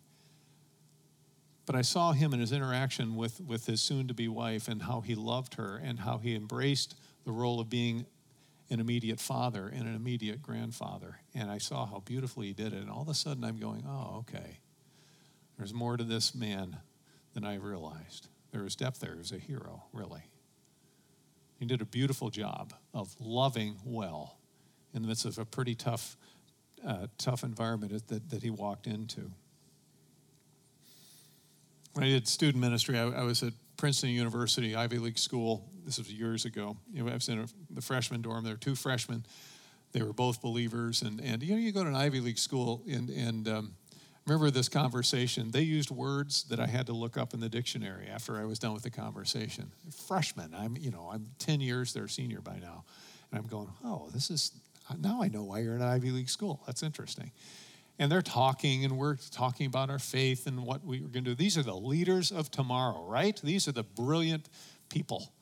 But 1.65 1.77
I 1.77 1.83
saw 1.83 2.13
him 2.13 2.35
in 2.35 2.41
his 2.41 2.53
interaction 2.53 3.15
with, 3.15 3.41
with 3.41 3.67
his 3.67 3.81
soon 3.81 4.09
to 4.09 4.15
be 4.15 4.29
wife 4.29 4.69
and 4.69 4.83
how 4.83 5.01
he 5.01 5.15
loved 5.15 5.55
her 5.55 5.81
and 5.83 6.01
how 6.01 6.19
he 6.19 6.35
embraced 6.35 6.97
the 7.25 7.33
role 7.33 7.61
of 7.61 7.71
being 7.71 8.07
an 8.69 8.81
immediate 8.81 9.21
father 9.21 9.69
and 9.69 9.87
an 9.87 9.95
immediate 9.95 10.43
grandfather. 10.43 11.21
And 11.35 11.51
I 11.51 11.59
saw 11.59 11.87
how 11.87 12.01
beautifully 12.01 12.49
he 12.49 12.53
did 12.53 12.73
it. 12.73 12.81
And 12.81 12.91
all 12.91 13.03
of 13.03 13.09
a 13.09 13.15
sudden 13.15 13.45
I'm 13.45 13.59
going, 13.59 13.85
oh, 13.87 14.19
okay. 14.21 14.59
There's 15.57 15.75
more 15.75 15.97
to 15.97 16.05
this 16.05 16.35
man 16.35 16.79
than 17.35 17.45
I 17.45 17.57
realized. 17.57 18.29
There 18.51 18.65
is 18.65 18.75
depth 18.75 19.01
there. 19.01 19.17
He's 19.17 19.33
a 19.33 19.39
hero, 19.39 19.85
really. 19.93 20.23
He 21.59 21.67
did 21.67 21.81
a 21.81 21.85
beautiful 21.87 22.31
job 22.31 22.75
of 22.93 23.15
loving 23.21 23.77
well 23.85 24.39
in 24.93 25.03
the 25.03 25.09
midst 25.09 25.25
of 25.27 25.39
a 25.39 25.45
pretty 25.45 25.75
tough, 25.75 26.17
uh, 26.85 27.07
tough 27.19 27.45
environment 27.45 28.09
that, 28.09 28.31
that 28.31 28.43
he 28.43 28.51
walked 28.51 28.87
into 28.87 29.31
when 31.95 32.05
I 32.05 32.09
did 32.09 32.27
student 32.27 32.61
ministry, 32.61 32.99
I, 32.99 33.05
I, 33.09 33.23
was 33.23 33.43
at 33.43 33.53
Princeton 33.77 34.11
University, 34.11 34.75
Ivy 34.75 34.99
League 34.99 35.19
school. 35.19 35.69
This 35.85 35.99
was 35.99 36.11
years 36.13 36.45
ago. 36.45 36.77
You 36.93 37.05
know, 37.05 37.11
I 37.11 37.15
was 37.15 37.29
in 37.29 37.41
a, 37.41 37.47
the 37.71 37.83
freshman 37.83 38.23
dorm. 38.23 38.45
There 38.45 38.55
were 38.55 38.59
two 38.59 38.75
freshmen. 38.75 39.27
They 39.93 40.03
were 40.03 40.13
both 40.13 40.41
believers. 40.41 41.03
And, 41.03 41.21
and 41.21 41.43
you 41.43 41.55
know, 41.55 41.61
you 41.61 41.73
go 41.73 41.83
to 41.83 41.89
an 41.89 41.97
Ivy 41.97 42.21
League 42.21 42.39
school, 42.39 42.83
and, 42.91 43.11
and 43.11 43.49
um, 43.49 43.75
remember 44.27 44.51
this 44.51 44.69
conversation. 44.69 45.51
They 45.51 45.63
used 45.63 45.91
words 45.91 46.45
that 46.45 46.61
I 46.61 46.67
had 46.67 46.87
to 46.87 46.93
look 46.93 47.19
up 47.19 47.35
in 47.35 47.41
the 47.41 47.49
dictionary 47.49 48.07
after 48.07 48.39
I 48.39 48.45
was 48.45 48.59
done 48.59 48.73
with 48.73 48.85
the 48.85 48.91
conversation. 48.91 49.71
Freshman, 50.07 50.55
I'm, 50.57 50.77
you 50.79 50.91
know, 50.91 51.11
I'm 51.13 51.29
10 51.41 51.61
years 51.61 51.93
their 51.93 52.09
senior 52.09 52.41
by 52.41 52.59
now. 52.59 52.85
And 53.31 53.41
I'm 53.41 53.47
going, 53.47 53.69
oh, 53.85 54.09
this 54.15 54.31
is, 54.31 54.53
now 54.99 55.23
I 55.23 55.29
know 55.29 55.43
why 55.43 55.59
you're 55.59 55.75
in 55.75 55.83
an 55.83 55.89
Ivy 55.89 56.11
League 56.11 56.31
school. 56.31 56.63
That's 56.67 56.83
interesting 56.83 57.33
and 57.99 58.11
they're 58.11 58.23
talking 58.23 58.85
and 58.85 58.97
we're 58.97 59.17
talking 59.31 59.67
about 59.67 59.91
our 59.91 59.99
faith 59.99 60.47
and 60.47 60.65
what 60.65 60.85
we 60.85 60.99
are 60.99 61.09
going 61.09 61.25
to 61.25 61.31
do. 61.31 61.35
These 61.35 61.59
are 61.59 61.63
the 61.63 61.77
leaders 61.77 62.33
of 62.33 62.51
tomorrow, 62.51 63.05
right? 63.07 63.39
These 63.43 63.69
are 63.69 63.73
the 63.73 63.83
brilliant 63.83 64.49
people 64.89 65.33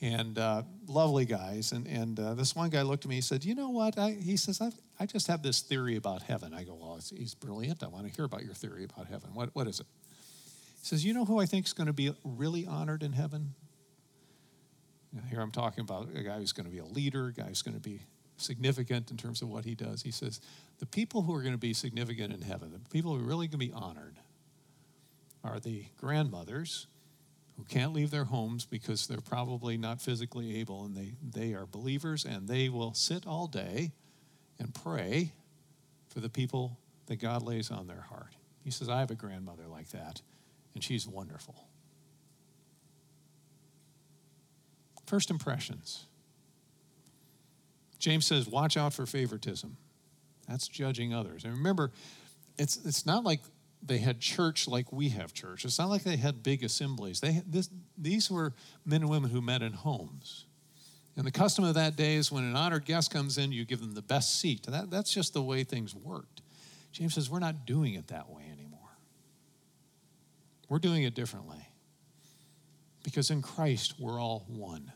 and 0.00 0.38
uh, 0.38 0.62
lovely 0.86 1.24
guys. 1.24 1.72
And, 1.72 1.86
and 1.86 2.18
uh, 2.20 2.34
this 2.34 2.54
one 2.54 2.70
guy 2.70 2.82
looked 2.82 3.04
at 3.04 3.08
me, 3.08 3.16
he 3.16 3.20
said, 3.20 3.44
You 3.44 3.54
know 3.54 3.70
what? 3.70 3.98
I, 3.98 4.10
he 4.12 4.36
says, 4.36 4.60
I've, 4.60 4.74
I 5.00 5.06
just 5.06 5.26
have 5.28 5.42
this 5.42 5.60
theory 5.60 5.96
about 5.96 6.22
heaven. 6.22 6.52
I 6.52 6.64
go, 6.64 6.74
Well, 6.74 7.00
he's 7.14 7.34
brilliant. 7.34 7.82
I 7.82 7.88
want 7.88 8.06
to 8.06 8.12
hear 8.12 8.24
about 8.24 8.44
your 8.44 8.54
theory 8.54 8.84
about 8.84 9.06
heaven. 9.06 9.30
What, 9.32 9.50
what 9.54 9.66
is 9.66 9.80
it? 9.80 9.86
He 10.80 10.86
says, 10.86 11.04
You 11.04 11.14
know 11.14 11.24
who 11.24 11.40
I 11.40 11.46
think 11.46 11.66
is 11.66 11.72
going 11.72 11.86
to 11.86 11.92
be 11.92 12.14
really 12.22 12.66
honored 12.66 13.02
in 13.02 13.12
heaven? 13.12 13.54
Here 15.30 15.40
I'm 15.40 15.52
talking 15.52 15.82
about 15.82 16.08
a 16.14 16.22
guy 16.22 16.38
who's 16.38 16.52
going 16.52 16.66
to 16.66 16.72
be 16.72 16.80
a 16.80 16.84
leader, 16.84 17.28
a 17.28 17.32
guy 17.32 17.44
who's 17.44 17.62
going 17.62 17.76
to 17.76 17.80
be 17.80 18.00
significant 18.36 19.12
in 19.12 19.16
terms 19.16 19.42
of 19.42 19.48
what 19.48 19.64
he 19.64 19.74
does. 19.74 20.02
He 20.02 20.10
says, 20.10 20.40
the 20.78 20.86
people 20.86 21.22
who 21.22 21.34
are 21.34 21.40
going 21.40 21.54
to 21.54 21.58
be 21.58 21.72
significant 21.72 22.32
in 22.32 22.42
heaven, 22.42 22.72
the 22.72 22.90
people 22.90 23.14
who 23.14 23.20
are 23.20 23.26
really 23.26 23.46
going 23.46 23.60
to 23.60 23.66
be 23.66 23.72
honored, 23.72 24.16
are 25.42 25.60
the 25.60 25.84
grandmothers 25.98 26.86
who 27.56 27.64
can't 27.64 27.92
leave 27.92 28.10
their 28.10 28.24
homes 28.24 28.64
because 28.64 29.06
they're 29.06 29.20
probably 29.20 29.76
not 29.76 30.00
physically 30.00 30.58
able 30.58 30.84
and 30.84 30.96
they, 30.96 31.12
they 31.22 31.52
are 31.52 31.66
believers 31.66 32.24
and 32.24 32.48
they 32.48 32.68
will 32.68 32.94
sit 32.94 33.26
all 33.26 33.46
day 33.46 33.92
and 34.58 34.74
pray 34.74 35.32
for 36.08 36.20
the 36.20 36.28
people 36.28 36.78
that 37.06 37.16
God 37.16 37.42
lays 37.42 37.70
on 37.70 37.86
their 37.86 38.06
heart. 38.08 38.34
He 38.64 38.70
says, 38.70 38.88
I 38.88 39.00
have 39.00 39.10
a 39.10 39.14
grandmother 39.14 39.64
like 39.68 39.90
that, 39.90 40.22
and 40.74 40.82
she's 40.82 41.06
wonderful. 41.06 41.54
First 45.06 45.30
impressions. 45.30 46.06
James 47.98 48.26
says, 48.26 48.48
watch 48.48 48.76
out 48.76 48.94
for 48.94 49.06
favoritism. 49.06 49.76
That's 50.48 50.68
judging 50.68 51.14
others. 51.14 51.44
And 51.44 51.52
remember, 51.54 51.90
it's, 52.58 52.76
it's 52.84 53.06
not 53.06 53.24
like 53.24 53.40
they 53.82 53.98
had 53.98 54.20
church 54.20 54.66
like 54.66 54.92
we 54.92 55.10
have 55.10 55.34
church. 55.34 55.64
It's 55.64 55.78
not 55.78 55.90
like 55.90 56.02
they 56.02 56.16
had 56.16 56.42
big 56.42 56.64
assemblies. 56.64 57.20
They, 57.20 57.42
this, 57.46 57.68
these 57.98 58.30
were 58.30 58.52
men 58.84 59.02
and 59.02 59.10
women 59.10 59.30
who 59.30 59.40
met 59.40 59.62
in 59.62 59.72
homes. 59.72 60.46
And 61.16 61.26
the 61.26 61.30
custom 61.30 61.64
of 61.64 61.74
that 61.74 61.96
day 61.96 62.14
is 62.14 62.32
when 62.32 62.44
an 62.44 62.56
honored 62.56 62.84
guest 62.84 63.12
comes 63.12 63.38
in, 63.38 63.52
you 63.52 63.64
give 63.64 63.80
them 63.80 63.94
the 63.94 64.02
best 64.02 64.40
seat. 64.40 64.64
That, 64.66 64.90
that's 64.90 65.12
just 65.12 65.32
the 65.32 65.42
way 65.42 65.62
things 65.62 65.94
worked. 65.94 66.40
James 66.92 67.14
says, 67.14 67.30
We're 67.30 67.40
not 67.40 67.66
doing 67.66 67.94
it 67.94 68.08
that 68.08 68.30
way 68.30 68.42
anymore. 68.52 68.80
We're 70.68 70.78
doing 70.78 71.02
it 71.02 71.14
differently. 71.14 71.68
Because 73.04 73.30
in 73.30 73.42
Christ, 73.42 73.94
we're 73.98 74.20
all 74.20 74.44
one. 74.48 74.90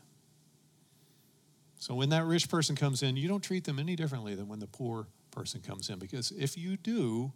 So 1.77 1.93
when 1.93 2.09
that 2.09 2.25
rich 2.25 2.49
person 2.49 2.75
comes 2.75 3.03
in, 3.03 3.15
you 3.15 3.27
don't 3.27 3.43
treat 3.43 3.63
them 3.63 3.79
any 3.79 3.95
differently 3.95 4.35
than 4.35 4.47
when 4.47 4.59
the 4.59 4.67
poor 4.67 5.07
person 5.39 5.61
comes 5.61 5.89
in. 5.89 5.97
Because 5.97 6.31
if 6.31 6.57
you 6.57 6.75
do, 6.75 7.31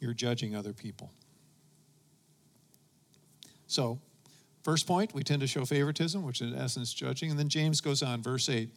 you're 0.00 0.14
judging 0.14 0.56
other 0.56 0.72
people. 0.72 1.12
So, 3.68 4.00
first 4.64 4.84
point, 4.84 5.14
we 5.14 5.22
tend 5.22 5.40
to 5.42 5.46
show 5.46 5.64
favoritism, 5.64 6.24
which 6.24 6.40
is 6.40 6.52
in 6.52 6.58
essence 6.58 6.92
judging. 6.92 7.30
And 7.30 7.38
then 7.38 7.48
James 7.48 7.80
goes 7.80 8.02
on, 8.02 8.20
verse 8.20 8.48
8, 8.48 8.68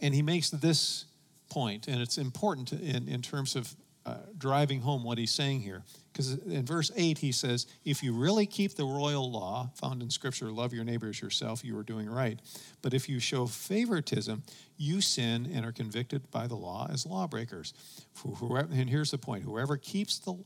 and 0.00 0.12
he 0.12 0.20
makes 0.20 0.50
this 0.50 1.04
point, 1.48 1.86
and 1.86 2.02
it's 2.02 2.18
important 2.18 2.72
in, 2.72 3.06
in 3.06 3.22
terms 3.22 3.54
of 3.54 3.72
uh, 4.06 4.16
driving 4.36 4.80
home 4.80 5.02
what 5.02 5.18
he's 5.18 5.32
saying 5.32 5.60
here. 5.60 5.82
Because 6.12 6.34
in 6.34 6.64
verse 6.64 6.92
8, 6.94 7.18
he 7.18 7.32
says, 7.32 7.66
If 7.84 8.02
you 8.02 8.12
really 8.12 8.46
keep 8.46 8.74
the 8.74 8.84
royal 8.84 9.30
law 9.30 9.70
found 9.74 10.02
in 10.02 10.10
Scripture, 10.10 10.50
love 10.50 10.72
your 10.72 10.84
neighbor 10.84 11.08
as 11.08 11.20
yourself, 11.20 11.64
you 11.64 11.76
are 11.78 11.82
doing 11.82 12.08
right. 12.08 12.38
But 12.82 12.94
if 12.94 13.08
you 13.08 13.18
show 13.18 13.46
favoritism, 13.46 14.42
you 14.76 15.00
sin 15.00 15.50
and 15.52 15.64
are 15.64 15.72
convicted 15.72 16.30
by 16.30 16.46
the 16.46 16.54
law 16.54 16.86
as 16.92 17.06
lawbreakers. 17.06 17.72
For 18.12 18.28
Whoever, 18.36 18.68
and 18.72 18.88
here's 18.88 19.10
the 19.10 19.18
point 19.18 19.42
whoever 19.42 19.76
keeps 19.76 20.18
the, 20.18 20.36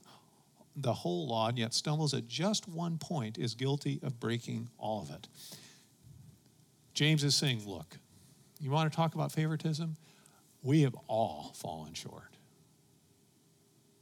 the 0.76 0.94
whole 0.94 1.26
law 1.26 1.48
and 1.48 1.58
yet 1.58 1.74
stumbles 1.74 2.14
at 2.14 2.28
just 2.28 2.68
one 2.68 2.96
point 2.96 3.36
is 3.36 3.54
guilty 3.54 4.00
of 4.02 4.18
breaking 4.20 4.70
all 4.78 5.02
of 5.02 5.10
it. 5.10 5.28
James 6.94 7.24
is 7.24 7.34
saying, 7.34 7.62
Look, 7.66 7.98
you 8.58 8.70
want 8.70 8.90
to 8.90 8.96
talk 8.96 9.14
about 9.14 9.32
favoritism? 9.32 9.96
We 10.62 10.82
have 10.82 10.96
all 11.08 11.52
fallen 11.54 11.94
short. 11.94 12.37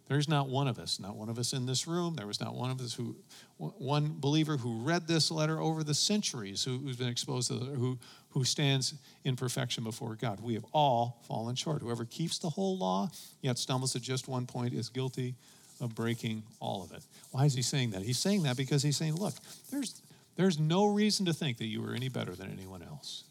There's 0.08 0.28
not 0.28 0.48
one 0.48 0.68
of 0.68 0.78
us, 0.78 1.00
not 1.00 1.16
one 1.16 1.28
of 1.28 1.38
us 1.38 1.52
in 1.52 1.66
this 1.66 1.88
room. 1.88 2.14
There 2.14 2.28
was 2.28 2.40
not 2.40 2.54
one 2.54 2.70
of 2.70 2.80
us 2.80 2.94
who, 2.94 3.16
one 3.58 4.14
believer 4.18 4.56
who 4.56 4.78
read 4.82 5.08
this 5.08 5.32
letter 5.32 5.60
over 5.60 5.82
the 5.82 5.94
centuries, 5.94 6.62
who, 6.62 6.86
has 6.86 6.96
been 6.96 7.08
exposed 7.08 7.48
to, 7.48 7.54
the, 7.54 7.64
who, 7.64 7.98
who 8.30 8.44
stands 8.44 8.94
in 9.24 9.34
perfection 9.34 9.82
before 9.82 10.14
God. 10.14 10.40
We 10.40 10.54
have 10.54 10.64
all 10.72 11.22
fallen 11.26 11.56
short. 11.56 11.82
Whoever 11.82 12.04
keeps 12.04 12.38
the 12.38 12.50
whole 12.50 12.78
law, 12.78 13.10
yet 13.42 13.58
stumbles 13.58 13.96
at 13.96 14.02
just 14.02 14.28
one 14.28 14.46
point, 14.46 14.74
is 14.74 14.88
guilty 14.88 15.34
of 15.80 15.94
breaking 15.94 16.44
all 16.60 16.84
of 16.84 16.92
it. 16.92 17.02
Why 17.32 17.44
is 17.44 17.54
he 17.54 17.62
saying 17.62 17.90
that? 17.90 18.02
He's 18.02 18.18
saying 18.18 18.44
that 18.44 18.56
because 18.56 18.84
he's 18.84 18.96
saying, 18.96 19.16
look, 19.16 19.34
there's, 19.72 20.00
there's 20.36 20.58
no 20.58 20.86
reason 20.86 21.26
to 21.26 21.32
think 21.32 21.58
that 21.58 21.66
you 21.66 21.84
are 21.84 21.94
any 21.94 22.08
better 22.08 22.36
than 22.36 22.52
anyone 22.52 22.82
else, 22.82 23.24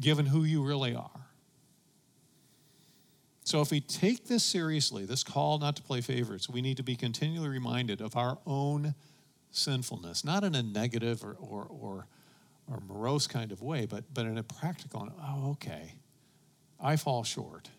given 0.00 0.24
who 0.24 0.44
you 0.44 0.64
really 0.64 0.94
are. 0.94 1.25
So, 3.46 3.60
if 3.60 3.70
we 3.70 3.80
take 3.80 4.26
this 4.26 4.42
seriously, 4.42 5.04
this 5.04 5.22
call 5.22 5.60
not 5.60 5.76
to 5.76 5.82
play 5.82 6.00
favorites, 6.00 6.48
we 6.48 6.60
need 6.60 6.78
to 6.78 6.82
be 6.82 6.96
continually 6.96 7.48
reminded 7.48 8.00
of 8.00 8.16
our 8.16 8.38
own 8.44 8.96
sinfulness, 9.52 10.24
not 10.24 10.42
in 10.42 10.56
a 10.56 10.64
negative 10.64 11.22
or, 11.22 11.36
or, 11.38 11.64
or, 11.70 12.08
or 12.66 12.80
morose 12.88 13.28
kind 13.28 13.52
of 13.52 13.62
way, 13.62 13.86
but, 13.86 14.02
but 14.12 14.26
in 14.26 14.36
a 14.36 14.42
practical, 14.42 15.08
oh, 15.22 15.50
okay, 15.52 15.94
I 16.80 16.96
fall 16.96 17.22
short. 17.22 17.70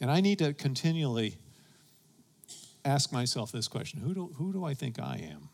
And 0.00 0.10
I 0.10 0.20
need 0.20 0.40
to 0.40 0.52
continually 0.52 1.36
ask 2.84 3.12
myself 3.12 3.52
this 3.52 3.68
question 3.68 4.00
who 4.00 4.14
do, 4.14 4.34
who 4.36 4.52
do 4.52 4.64
I 4.64 4.74
think 4.74 4.98
I 4.98 5.28
am? 5.30 5.48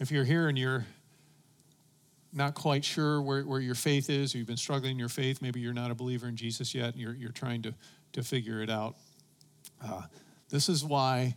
If 0.00 0.10
you're 0.10 0.24
here 0.24 0.48
and 0.48 0.58
you're 0.58 0.84
not 2.34 2.54
quite 2.54 2.84
sure 2.84 3.22
where, 3.22 3.42
where 3.42 3.60
your 3.60 3.76
faith 3.76 4.10
is, 4.10 4.34
or 4.34 4.38
you've 4.38 4.46
been 4.46 4.56
struggling 4.56 4.92
in 4.92 4.98
your 4.98 5.08
faith, 5.08 5.40
maybe 5.40 5.60
you're 5.60 5.72
not 5.72 5.90
a 5.90 5.94
believer 5.94 6.26
in 6.26 6.36
Jesus 6.36 6.74
yet, 6.74 6.92
and 6.92 6.96
you're, 6.96 7.14
you're 7.14 7.30
trying 7.30 7.62
to, 7.62 7.74
to 8.12 8.22
figure 8.22 8.60
it 8.60 8.70
out. 8.70 8.96
Uh, 9.82 10.02
this 10.50 10.68
is 10.68 10.84
why 10.84 11.36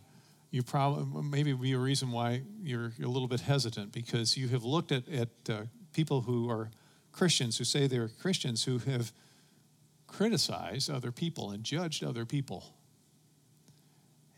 you 0.50 0.62
probably, 0.62 1.22
maybe 1.22 1.52
be 1.52 1.72
a 1.72 1.78
reason 1.78 2.10
why 2.10 2.42
you're, 2.62 2.92
you're 2.98 3.08
a 3.08 3.10
little 3.10 3.28
bit 3.28 3.40
hesitant, 3.40 3.92
because 3.92 4.36
you 4.36 4.48
have 4.48 4.64
looked 4.64 4.90
at, 4.90 5.08
at 5.08 5.28
uh, 5.48 5.62
people 5.92 6.22
who 6.22 6.50
are 6.50 6.70
Christians, 7.12 7.58
who 7.58 7.64
say 7.64 7.86
they're 7.86 8.08
Christians, 8.08 8.64
who 8.64 8.78
have 8.78 9.12
criticized 10.06 10.90
other 10.90 11.12
people 11.12 11.50
and 11.50 11.62
judged 11.62 12.02
other 12.02 12.24
people. 12.24 12.74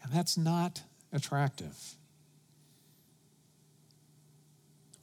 And 0.02 0.12
that's 0.12 0.36
not 0.36 0.82
attractive. 1.12 1.94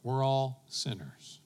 We're 0.02 0.24
all 0.24 0.62
sinners. 0.68 1.40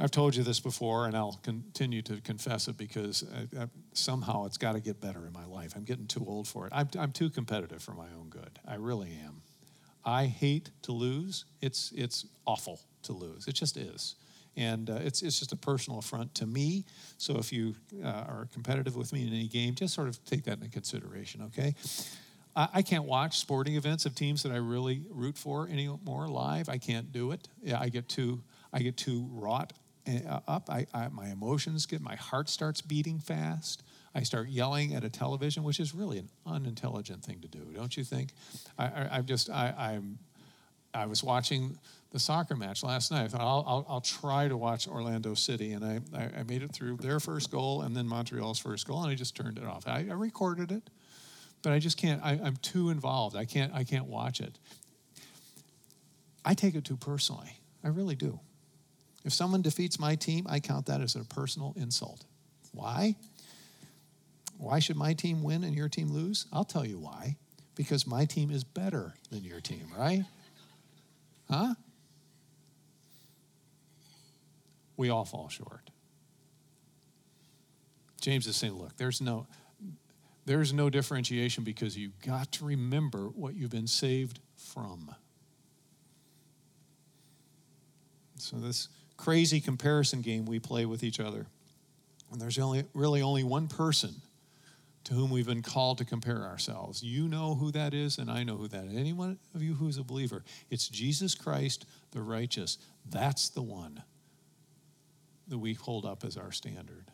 I've 0.00 0.10
told 0.10 0.34
you 0.34 0.42
this 0.42 0.60
before, 0.60 1.06
and 1.06 1.14
I'll 1.14 1.38
continue 1.42 2.00
to 2.02 2.20
confess 2.22 2.68
it 2.68 2.78
because 2.78 3.24
I, 3.34 3.64
I, 3.64 3.66
somehow 3.92 4.46
it's 4.46 4.56
got 4.56 4.72
to 4.72 4.80
get 4.80 4.98
better 4.98 5.26
in 5.26 5.32
my 5.32 5.44
life. 5.44 5.74
I'm 5.76 5.84
getting 5.84 6.06
too 6.06 6.24
old 6.26 6.48
for 6.48 6.66
it. 6.66 6.72
I'm, 6.74 6.88
I'm 6.98 7.12
too 7.12 7.28
competitive 7.28 7.82
for 7.82 7.92
my 7.92 8.06
own 8.18 8.30
good. 8.30 8.58
I 8.66 8.76
really 8.76 9.10
am. 9.22 9.42
I 10.02 10.24
hate 10.24 10.70
to 10.82 10.92
lose. 10.92 11.44
It's, 11.60 11.92
it's 11.94 12.24
awful 12.46 12.80
to 13.02 13.12
lose. 13.12 13.46
It 13.46 13.52
just 13.52 13.76
is. 13.76 14.14
And 14.56 14.88
uh, 14.88 15.00
it's, 15.00 15.20
it's 15.20 15.38
just 15.38 15.52
a 15.52 15.56
personal 15.56 15.98
affront 15.98 16.34
to 16.36 16.46
me. 16.46 16.86
So 17.18 17.36
if 17.36 17.52
you 17.52 17.76
uh, 18.02 18.08
are 18.08 18.48
competitive 18.54 18.96
with 18.96 19.12
me 19.12 19.26
in 19.26 19.28
any 19.28 19.48
game, 19.48 19.74
just 19.74 19.94
sort 19.94 20.08
of 20.08 20.24
take 20.24 20.44
that 20.44 20.54
into 20.54 20.70
consideration, 20.70 21.42
okay? 21.42 21.74
I, 22.56 22.82
can't 22.82 23.04
watch 23.04 23.38
sporting 23.38 23.76
events 23.76 24.06
of 24.06 24.14
teams 24.14 24.42
that 24.42 24.50
I 24.50 24.56
really 24.56 25.04
root 25.08 25.38
for 25.38 25.68
anymore 25.68 26.26
live. 26.26 26.68
I 26.68 26.78
can't 26.78 27.12
do 27.12 27.30
it. 27.30 27.48
Yeah, 27.62 27.78
I 27.78 27.90
get 27.90 28.08
too 28.08 28.42
I 28.72 28.80
get 28.80 28.96
too 28.96 29.28
wrought 29.32 29.72
Uh, 30.18 30.40
up. 30.48 30.68
I, 30.68 30.86
I, 30.92 31.08
my 31.08 31.28
emotions 31.28 31.86
get, 31.86 32.00
my 32.00 32.16
heart 32.16 32.48
starts 32.48 32.80
beating 32.80 33.18
fast. 33.18 33.82
I 34.14 34.22
start 34.22 34.48
yelling 34.48 34.94
at 34.94 35.04
a 35.04 35.10
television, 35.10 35.62
which 35.62 35.78
is 35.78 35.94
really 35.94 36.18
an 36.18 36.28
unintelligent 36.44 37.24
thing 37.24 37.40
to 37.40 37.48
do, 37.48 37.60
don't 37.74 37.96
you 37.96 38.02
think? 38.02 38.30
I, 38.78 39.18
am 39.18 39.26
just, 39.26 39.50
I, 39.50 39.72
I'm, 39.78 40.18
I 40.92 41.06
was 41.06 41.22
watching 41.22 41.78
the 42.10 42.18
soccer 42.18 42.56
match 42.56 42.82
last 42.82 43.12
night. 43.12 43.24
I 43.24 43.28
thought 43.28 43.40
I'll, 43.40 43.64
I'll, 43.66 43.86
I'll 43.88 44.00
try 44.00 44.48
to 44.48 44.56
watch 44.56 44.88
Orlando 44.88 45.34
City, 45.34 45.72
and 45.72 45.84
I, 45.84 46.00
I, 46.36 46.42
made 46.42 46.62
it 46.62 46.72
through 46.72 46.96
their 46.96 47.20
first 47.20 47.52
goal 47.52 47.82
and 47.82 47.96
then 47.96 48.08
Montreal's 48.08 48.58
first 48.58 48.88
goal, 48.88 49.02
and 49.02 49.12
I 49.12 49.14
just 49.14 49.36
turned 49.36 49.58
it 49.58 49.64
off. 49.64 49.86
I, 49.86 50.06
I 50.10 50.14
recorded 50.14 50.72
it, 50.72 50.90
but 51.62 51.72
I 51.72 51.78
just 51.78 51.96
can't. 51.96 52.20
I, 52.24 52.40
I'm 52.42 52.56
too 52.56 52.90
involved. 52.90 53.36
I 53.36 53.44
can't. 53.44 53.72
I 53.72 53.84
can't 53.84 54.06
watch 54.06 54.40
it. 54.40 54.58
I 56.44 56.54
take 56.54 56.74
it 56.74 56.84
too 56.84 56.96
personally. 56.96 57.60
I 57.84 57.88
really 57.88 58.16
do. 58.16 58.40
If 59.24 59.32
someone 59.32 59.62
defeats 59.62 59.98
my 59.98 60.16
team, 60.16 60.46
I 60.48 60.60
count 60.60 60.86
that 60.86 61.00
as 61.00 61.14
a 61.14 61.24
personal 61.24 61.74
insult. 61.76 62.24
Why? 62.72 63.16
Why 64.56 64.78
should 64.78 64.96
my 64.96 65.14
team 65.14 65.42
win 65.42 65.64
and 65.64 65.74
your 65.74 65.88
team 65.88 66.10
lose? 66.10 66.46
I'll 66.52 66.64
tell 66.64 66.86
you 66.86 66.98
why. 66.98 67.36
Because 67.74 68.06
my 68.06 68.24
team 68.24 68.50
is 68.50 68.64
better 68.64 69.14
than 69.30 69.44
your 69.44 69.60
team, 69.60 69.86
right? 69.96 70.24
Huh? 71.50 71.74
We 74.96 75.08
all 75.08 75.24
fall 75.24 75.48
short. 75.48 75.90
James 78.20 78.46
is 78.46 78.56
saying, 78.56 78.74
look, 78.74 78.96
there's 78.98 79.20
no 79.20 79.46
there's 80.46 80.72
no 80.72 80.90
differentiation 80.90 81.64
because 81.64 81.96
you've 81.96 82.18
got 82.20 82.50
to 82.52 82.64
remember 82.64 83.28
what 83.28 83.54
you've 83.54 83.70
been 83.70 83.86
saved 83.86 84.40
from. 84.56 85.14
So 88.42 88.56
this 88.56 88.88
crazy 89.16 89.60
comparison 89.60 90.22
game 90.22 90.46
we 90.46 90.58
play 90.58 90.86
with 90.86 91.02
each 91.02 91.20
other. 91.20 91.46
And 92.32 92.40
there's 92.40 92.58
only, 92.58 92.84
really 92.94 93.22
only 93.22 93.44
one 93.44 93.68
person 93.68 94.14
to 95.04 95.14
whom 95.14 95.30
we've 95.30 95.46
been 95.46 95.62
called 95.62 95.98
to 95.98 96.04
compare 96.04 96.42
ourselves. 96.42 97.02
You 97.02 97.28
know 97.28 97.54
who 97.54 97.70
that 97.72 97.94
is, 97.94 98.18
and 98.18 98.30
I 98.30 98.42
know 98.44 98.56
who 98.56 98.68
that 98.68 98.84
is. 98.84 98.96
Anyone 98.96 99.38
of 99.54 99.62
you 99.62 99.74
who's 99.74 99.98
a 99.98 100.04
believer, 100.04 100.44
it's 100.70 100.88
Jesus 100.88 101.34
Christ, 101.34 101.86
the 102.12 102.22
righteous. 102.22 102.78
That's 103.08 103.48
the 103.48 103.62
one 103.62 104.02
that 105.48 105.58
we 105.58 105.74
hold 105.74 106.04
up 106.04 106.24
as 106.24 106.36
our 106.36 106.52
standard. 106.52 107.10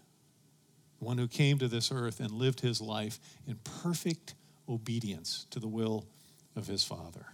One 0.99 1.19
who 1.19 1.29
came 1.29 1.59
to 1.59 1.69
this 1.69 1.91
earth 1.93 2.21
and 2.21 2.31
lived 2.31 2.61
his 2.61 2.81
life 2.81 3.19
in 3.47 3.59
perfect 3.83 4.35
obedience 4.69 5.47
to 5.51 5.61
the 5.61 5.69
will 5.69 6.07
of 6.55 6.67
his 6.67 6.85
Father. 6.85 7.27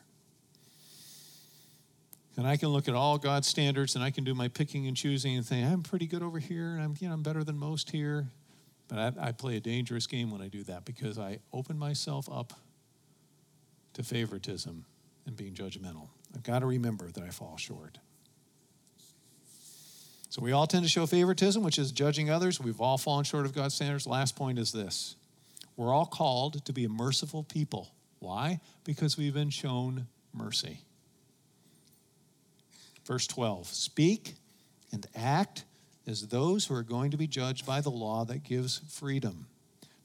And 2.37 2.47
I 2.47 2.57
can 2.57 2.71
look 2.71 2.88
at 2.88 2.95
all 2.95 3.18
God's 3.18 3.47
standards 3.47 3.95
and 3.95 4.03
I 4.03 4.11
can 4.11 4.25
do 4.25 4.35
my 4.35 4.49
picking 4.49 4.87
and 4.87 4.97
choosing 4.97 5.37
and 5.37 5.47
think, 5.47 5.66
I'm 5.66 5.83
pretty 5.83 6.07
good 6.07 6.23
over 6.23 6.38
here 6.38 6.75
and 6.75 6.83
I'm, 6.83 6.95
you 6.99 7.09
know, 7.09 7.14
I'm 7.14 7.23
better 7.23 7.45
than 7.45 7.59
most 7.59 7.90
here. 7.90 8.29
But 8.88 8.99
I, 9.18 9.29
I 9.29 9.33
play 9.33 9.57
a 9.57 9.61
dangerous 9.61 10.07
game 10.07 10.31
when 10.31 10.40
I 10.40 10.49
do 10.49 10.64
that 10.64 10.85
because 10.85 11.18
I 11.18 11.40
open 11.53 11.79
myself 11.79 12.29
up 12.31 12.53
to 13.95 14.03
favoritism 14.03 14.85
and 15.27 15.37
being 15.37 15.55
judgmental. 15.55 16.09
I've 16.35 16.42
got 16.42 16.61
to 16.61 16.66
remember 16.66 17.11
that 17.11 17.23
I 17.23 17.31
fall 17.31 17.57
short. 17.57 17.99
So 20.31 20.40
we 20.40 20.53
all 20.53 20.66
tend 20.66 20.83
to 20.85 20.88
show 20.88 21.05
favoritism, 21.05 21.62
which 21.62 21.79
is 21.79 21.92
judging 21.92 22.31
others. 22.31 22.59
We've 22.59 22.81
all 22.81 22.97
fallen 22.97 23.25
short 23.25 23.45
of 23.45 23.55
God's 23.55 23.75
standards. 23.75 24.07
Last 24.07 24.35
point 24.35 24.59
is 24.59 24.73
this 24.73 25.16
we're 25.77 25.92
all 25.92 26.07
called 26.07 26.64
to 26.64 26.73
be 26.73 26.85
a 26.85 26.88
merciful 26.88 27.42
people. 27.42 27.90
Why? 28.18 28.61
Because 28.85 29.18
we've 29.18 29.35
been 29.35 29.51
shown 29.51 30.07
mercy. 30.33 30.81
Verse 33.04 33.26
12 33.26 33.66
Speak 33.68 34.34
and 34.92 35.06
act 35.14 35.64
as 36.06 36.28
those 36.28 36.66
who 36.66 36.74
are 36.74 36.82
going 36.82 37.10
to 37.10 37.16
be 37.16 37.26
judged 37.26 37.64
by 37.64 37.80
the 37.80 37.90
law 37.90 38.24
that 38.24 38.42
gives 38.42 38.80
freedom, 38.88 39.46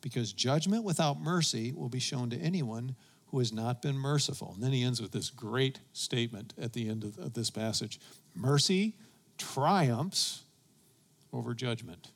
because 0.02 0.34
judgment 0.34 0.84
without 0.84 1.20
mercy 1.20 1.74
will 1.74 1.90
be 1.90 2.00
shown 2.00 2.30
to 2.30 2.38
anyone 2.38 2.96
who 3.28 3.40
has 3.40 3.52
not 3.52 3.82
been 3.82 3.98
merciful. 3.98 4.54
And 4.56 4.64
then 4.64 4.72
he 4.72 4.84
ends 4.84 5.02
with 5.02 5.12
this 5.12 5.30
great 5.30 5.80
statement 5.94 6.54
at 6.60 6.74
the 6.74 6.90
end 6.90 7.04
of, 7.04 7.18
of 7.18 7.34
this 7.34 7.50
passage 7.50 8.00
Mercy 8.36 8.94
triumphs 9.38 10.44
over 11.34 11.54
judgment. 11.54 12.12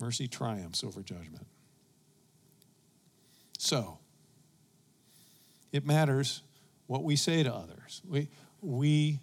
Mercy 0.00 0.26
triumphs 0.26 0.82
over 0.82 1.02
judgment. 1.02 1.46
So, 3.58 3.98
it 5.70 5.86
matters 5.86 6.42
what 6.86 7.04
we 7.04 7.16
say 7.16 7.42
to 7.42 7.52
others. 7.52 8.02
We, 8.08 8.28
we, 8.62 9.18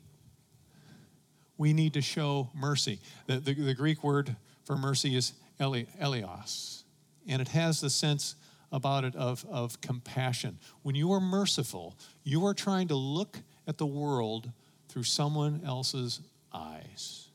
we 1.58 1.74
need 1.74 1.94
to 1.94 2.02
show 2.02 2.50
mercy. 2.54 3.00
The, 3.26 3.40
the, 3.40 3.54
the 3.54 3.74
Greek 3.74 4.04
word 4.04 4.36
for 4.66 4.78
mercy 4.78 5.16
is 5.16 5.34
eleos, 5.60 6.84
and 7.28 7.42
it 7.42 7.48
has 7.50 7.82
the 7.82 7.90
sense 7.90 8.36
about 8.72 9.04
it 9.04 9.16
of, 9.16 9.46
of 9.50 9.82
compassion. 9.82 10.60
When 10.84 10.94
you 10.94 11.12
are 11.12 11.20
merciful, 11.20 11.98
you 12.24 12.46
are 12.46 12.54
trying 12.54 12.90
to 12.90 12.96
look 12.96 13.40
at 13.68 13.78
the 13.78 13.86
world 13.86 14.52
through 14.90 15.04
someone 15.04 15.62
else's 15.66 16.22
eyes. 16.54 17.30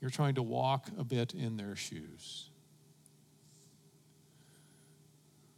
You're 0.00 0.10
trying 0.10 0.34
to 0.34 0.42
walk 0.42 0.88
a 0.98 1.04
bit 1.04 1.34
in 1.34 1.56
their 1.56 1.76
shoes. 1.76 2.50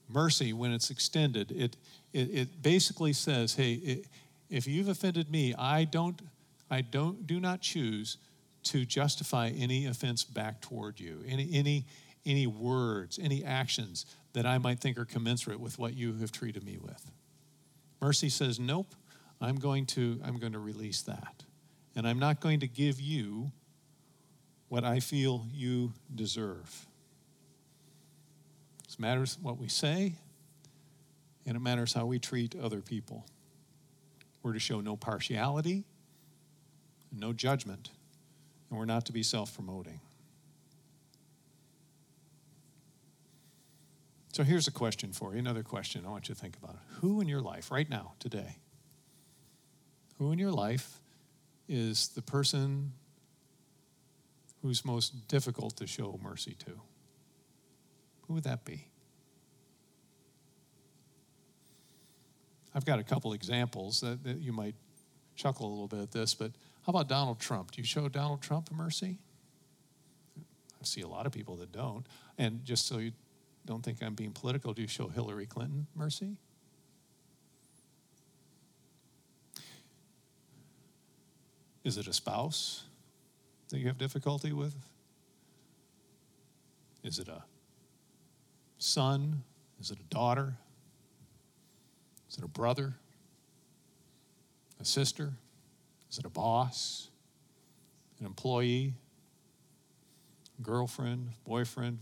Mercy, 0.09 0.53
when 0.53 0.73
it's 0.73 0.91
extended, 0.91 1.51
it, 1.51 1.77
it, 2.13 2.31
it 2.33 2.63
basically 2.63 3.13
says, 3.13 3.55
hey, 3.55 3.73
it, 3.73 4.07
if 4.51 4.67
you've 4.67 4.89
offended 4.89 5.31
me, 5.31 5.55
I 5.55 5.85
don't, 5.85 6.21
I 6.71 6.81
don't, 6.83 7.27
do 7.27 7.41
not 7.41 7.61
choose 7.61 8.19
to 8.65 8.85
justify 8.85 9.49
any 9.51 9.87
offense 9.87 10.25
back 10.25 10.61
toward 10.61 10.99
you, 10.99 11.23
any, 11.27 11.49
any, 11.53 11.87
any 12.25 12.47
words, 12.47 13.19
any 13.23 13.45
actions 13.45 14.07
that 14.33 14.47
I 14.47 14.59
might 14.59 14.81
think 14.81 14.99
are 14.99 15.05
commensurate 15.05 15.61
with 15.61 15.79
what 15.79 15.95
you 15.95 16.19
have 16.19 16.33
treated 16.33 16.65
me 16.65 16.79
with. 16.79 17.11
Mercy 18.01 18.29
says, 18.29 18.59
nope, 18.59 18.95
I'm 19.41 19.57
going 19.57 19.87
to, 19.87 20.21
I'm 20.25 20.39
going 20.39 20.53
to 20.53 20.59
release 20.59 21.03
that. 21.03 21.45
And 21.95 22.07
I'm 22.07 22.19
not 22.19 22.41
going 22.41 22.61
to 22.61 22.69
give 22.69 23.01
you 23.01 23.53
what 24.69 24.85
I 24.85 25.01
feel 25.01 25.47
you 25.53 25.93
deserve. 26.15 26.87
It 28.89 29.01
matters 29.01 29.39
what 29.41 29.59
we 29.59 29.69
say, 29.69 30.15
and 31.47 31.57
it 31.57 31.61
matters 31.61 31.93
how 31.93 32.07
we 32.07 32.19
treat 32.19 32.57
other 32.57 32.81
people. 32.81 33.25
We're 34.47 34.53
to 34.53 34.61
show 34.61 34.81
no 34.81 34.95
partiality, 34.95 35.83
no 37.11 37.33
judgment, 37.33 37.91
and 38.71 38.79
we're 38.79 38.85
not 38.85 39.05
to 39.07 39.13
be 39.13 39.25
self 39.25 39.53
promoting. 39.53 39.99
So 44.33 44.45
here's 44.45 44.69
a 44.69 44.71
question 44.71 45.13
for 45.13 45.33
you, 45.33 45.41
another 45.41 45.65
question 45.65 46.05
I 46.07 46.11
want 46.11 46.29
you 46.29 46.37
to 46.37 46.41
think 46.41 46.57
about. 46.63 46.77
Who 47.01 47.21
in 47.21 47.27
your 47.27 47.41
life, 47.41 47.73
right 47.73 47.91
now, 47.91 48.13
today, 48.21 48.59
who 50.19 50.31
in 50.31 50.39
your 50.39 50.53
life 50.53 51.01
is 51.69 52.07
the 52.07 52.23
person 52.23 52.93
who's 54.63 54.85
most 54.85 55.27
difficult 55.27 55.77
to 55.79 55.89
show 55.89 56.21
mercy 56.23 56.55
to? 56.67 56.83
Who 58.29 58.35
would 58.35 58.45
that 58.45 58.65
be? 58.65 58.87
I've 62.77 62.85
got 62.85 62.99
a 62.99 63.03
couple 63.03 63.33
examples 63.33 64.03
that, 64.03 64.23
that 64.25 64.37
you 64.37 64.53
might 64.53 64.75
chuckle 65.35 65.67
a 65.67 65.71
little 65.71 65.89
bit 65.89 66.01
at 66.01 66.13
this, 66.13 66.35
but 66.35 66.53
how 66.85 66.91
about 66.91 67.09
Donald 67.09 67.41
Trump? 67.41 67.71
Do 67.71 67.81
you 67.81 67.87
show 67.87 68.07
Donald 68.07 68.43
Trump 68.43 68.71
mercy? 68.71 69.17
I 70.39 70.85
see 70.85 71.01
a 71.01 71.09
lot 71.09 71.25
of 71.25 71.33
people 71.33 71.57
that 71.57 71.73
don't. 71.73 72.05
And 72.37 72.63
just 72.67 72.87
so 72.87 72.99
you 72.99 73.13
don't 73.65 73.83
think 73.83 74.03
I'm 74.03 74.15
being 74.15 74.33
political, 74.33 74.75
do 74.75 74.83
you 74.83 74.89
show 74.89 75.09
Hillary 75.09 75.47
Clinton 75.47 75.87
mercy? 75.95 76.37
Is 81.83 81.97
it 81.97 82.07
a 82.07 82.13
spouse 82.13 82.85
that 83.71 83.79
you 83.79 83.87
have 83.87 83.97
difficulty 83.97 84.53
with? 84.53 84.75
Is 87.03 87.19
it 87.19 87.29
a 87.29 87.43
son? 88.77 89.45
Is 89.81 89.91
it 89.91 89.99
a 89.99 90.15
daughter? 90.15 90.59
Is 92.31 92.39
it 92.39 92.45
a 92.45 92.49
brother? 92.49 92.95
A 94.81 94.85
sister? 94.85 95.33
Is 96.11 96.19
it 96.19 96.25
a 96.25 96.31
boss? 96.31 97.09
An 98.21 98.27
employee? 98.27 98.95
Girlfriend? 100.63 101.31
Boyfriend? 101.45 101.99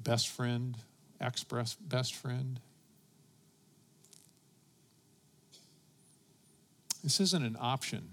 Best 0.00 0.28
friend? 0.28 0.76
Ex 1.20 1.44
best 1.44 2.14
friend? 2.14 2.60
This 7.02 7.20
isn't 7.20 7.44
an 7.44 7.56
option. 7.58 8.10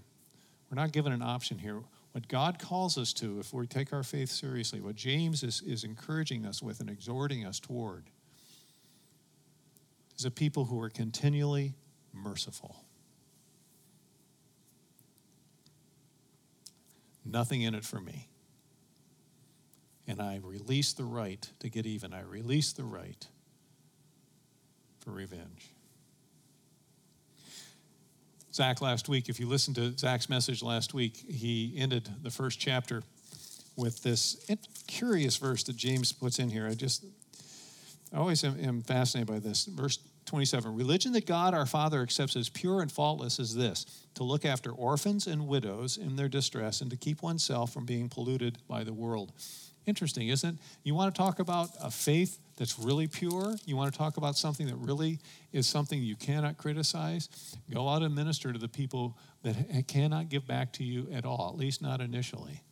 We're 0.70 0.80
not 0.80 0.92
given 0.92 1.12
an 1.12 1.22
option 1.22 1.58
here. 1.58 1.80
What 2.12 2.28
God 2.28 2.58
calls 2.58 2.96
us 2.96 3.12
to, 3.14 3.38
if 3.40 3.52
we 3.52 3.66
take 3.66 3.92
our 3.92 4.02
faith 4.02 4.30
seriously, 4.30 4.80
what 4.80 4.96
James 4.96 5.42
is, 5.42 5.60
is 5.60 5.84
encouraging 5.84 6.46
us 6.46 6.62
with 6.62 6.80
and 6.80 6.88
exhorting 6.88 7.44
us 7.44 7.60
toward, 7.60 8.04
is 10.18 10.24
a 10.24 10.30
people 10.30 10.64
who 10.64 10.80
are 10.80 10.90
continually 10.90 11.74
merciful. 12.12 12.84
Nothing 17.24 17.62
in 17.62 17.74
it 17.74 17.84
for 17.84 18.00
me. 18.00 18.28
And 20.06 20.20
I 20.20 20.40
release 20.42 20.92
the 20.92 21.04
right 21.04 21.46
to 21.58 21.68
get 21.68 21.84
even. 21.84 22.14
I 22.14 22.20
release 22.22 22.72
the 22.72 22.84
right 22.84 23.26
for 25.00 25.10
revenge. 25.10 25.72
Zach 28.52 28.80
last 28.80 29.08
week, 29.08 29.28
if 29.28 29.38
you 29.38 29.46
listened 29.46 29.76
to 29.76 29.96
Zach's 29.98 30.30
message 30.30 30.62
last 30.62 30.94
week, 30.94 31.16
he 31.16 31.74
ended 31.76 32.08
the 32.22 32.30
first 32.30 32.58
chapter 32.58 33.02
with 33.76 34.02
this 34.02 34.50
curious 34.86 35.36
verse 35.36 35.62
that 35.64 35.76
James 35.76 36.12
puts 36.12 36.38
in 36.38 36.48
here. 36.48 36.66
I 36.66 36.74
just, 36.74 37.04
I 38.16 38.18
always 38.18 38.42
am, 38.44 38.58
am 38.58 38.80
fascinated 38.80 39.28
by 39.28 39.40
this. 39.40 39.66
Verse 39.66 39.98
27 40.24 40.74
Religion 40.74 41.12
that 41.12 41.26
God 41.26 41.52
our 41.52 41.66
Father 41.66 42.00
accepts 42.00 42.34
as 42.34 42.48
pure 42.48 42.80
and 42.80 42.90
faultless 42.90 43.38
is 43.38 43.54
this 43.54 43.84
to 44.14 44.24
look 44.24 44.46
after 44.46 44.70
orphans 44.70 45.26
and 45.26 45.46
widows 45.46 45.98
in 45.98 46.16
their 46.16 46.28
distress 46.28 46.80
and 46.80 46.90
to 46.90 46.96
keep 46.96 47.22
oneself 47.22 47.74
from 47.74 47.84
being 47.84 48.08
polluted 48.08 48.56
by 48.66 48.84
the 48.84 48.94
world. 48.94 49.32
Interesting, 49.84 50.28
isn't 50.28 50.54
it? 50.54 50.60
You 50.82 50.94
want 50.94 51.14
to 51.14 51.18
talk 51.18 51.40
about 51.40 51.68
a 51.80 51.90
faith 51.90 52.38
that's 52.56 52.78
really 52.78 53.06
pure? 53.06 53.54
You 53.66 53.76
want 53.76 53.92
to 53.92 53.98
talk 53.98 54.16
about 54.16 54.36
something 54.36 54.66
that 54.66 54.76
really 54.76 55.18
is 55.52 55.66
something 55.66 56.02
you 56.02 56.16
cannot 56.16 56.56
criticize? 56.56 57.28
Go 57.70 57.86
out 57.86 58.02
and 58.02 58.14
minister 58.14 58.50
to 58.50 58.58
the 58.58 58.66
people 58.66 59.18
that 59.42 59.86
cannot 59.88 60.30
give 60.30 60.46
back 60.46 60.72
to 60.72 60.84
you 60.84 61.06
at 61.12 61.26
all, 61.26 61.50
at 61.52 61.60
least 61.60 61.82
not 61.82 62.00
initially. 62.00 62.62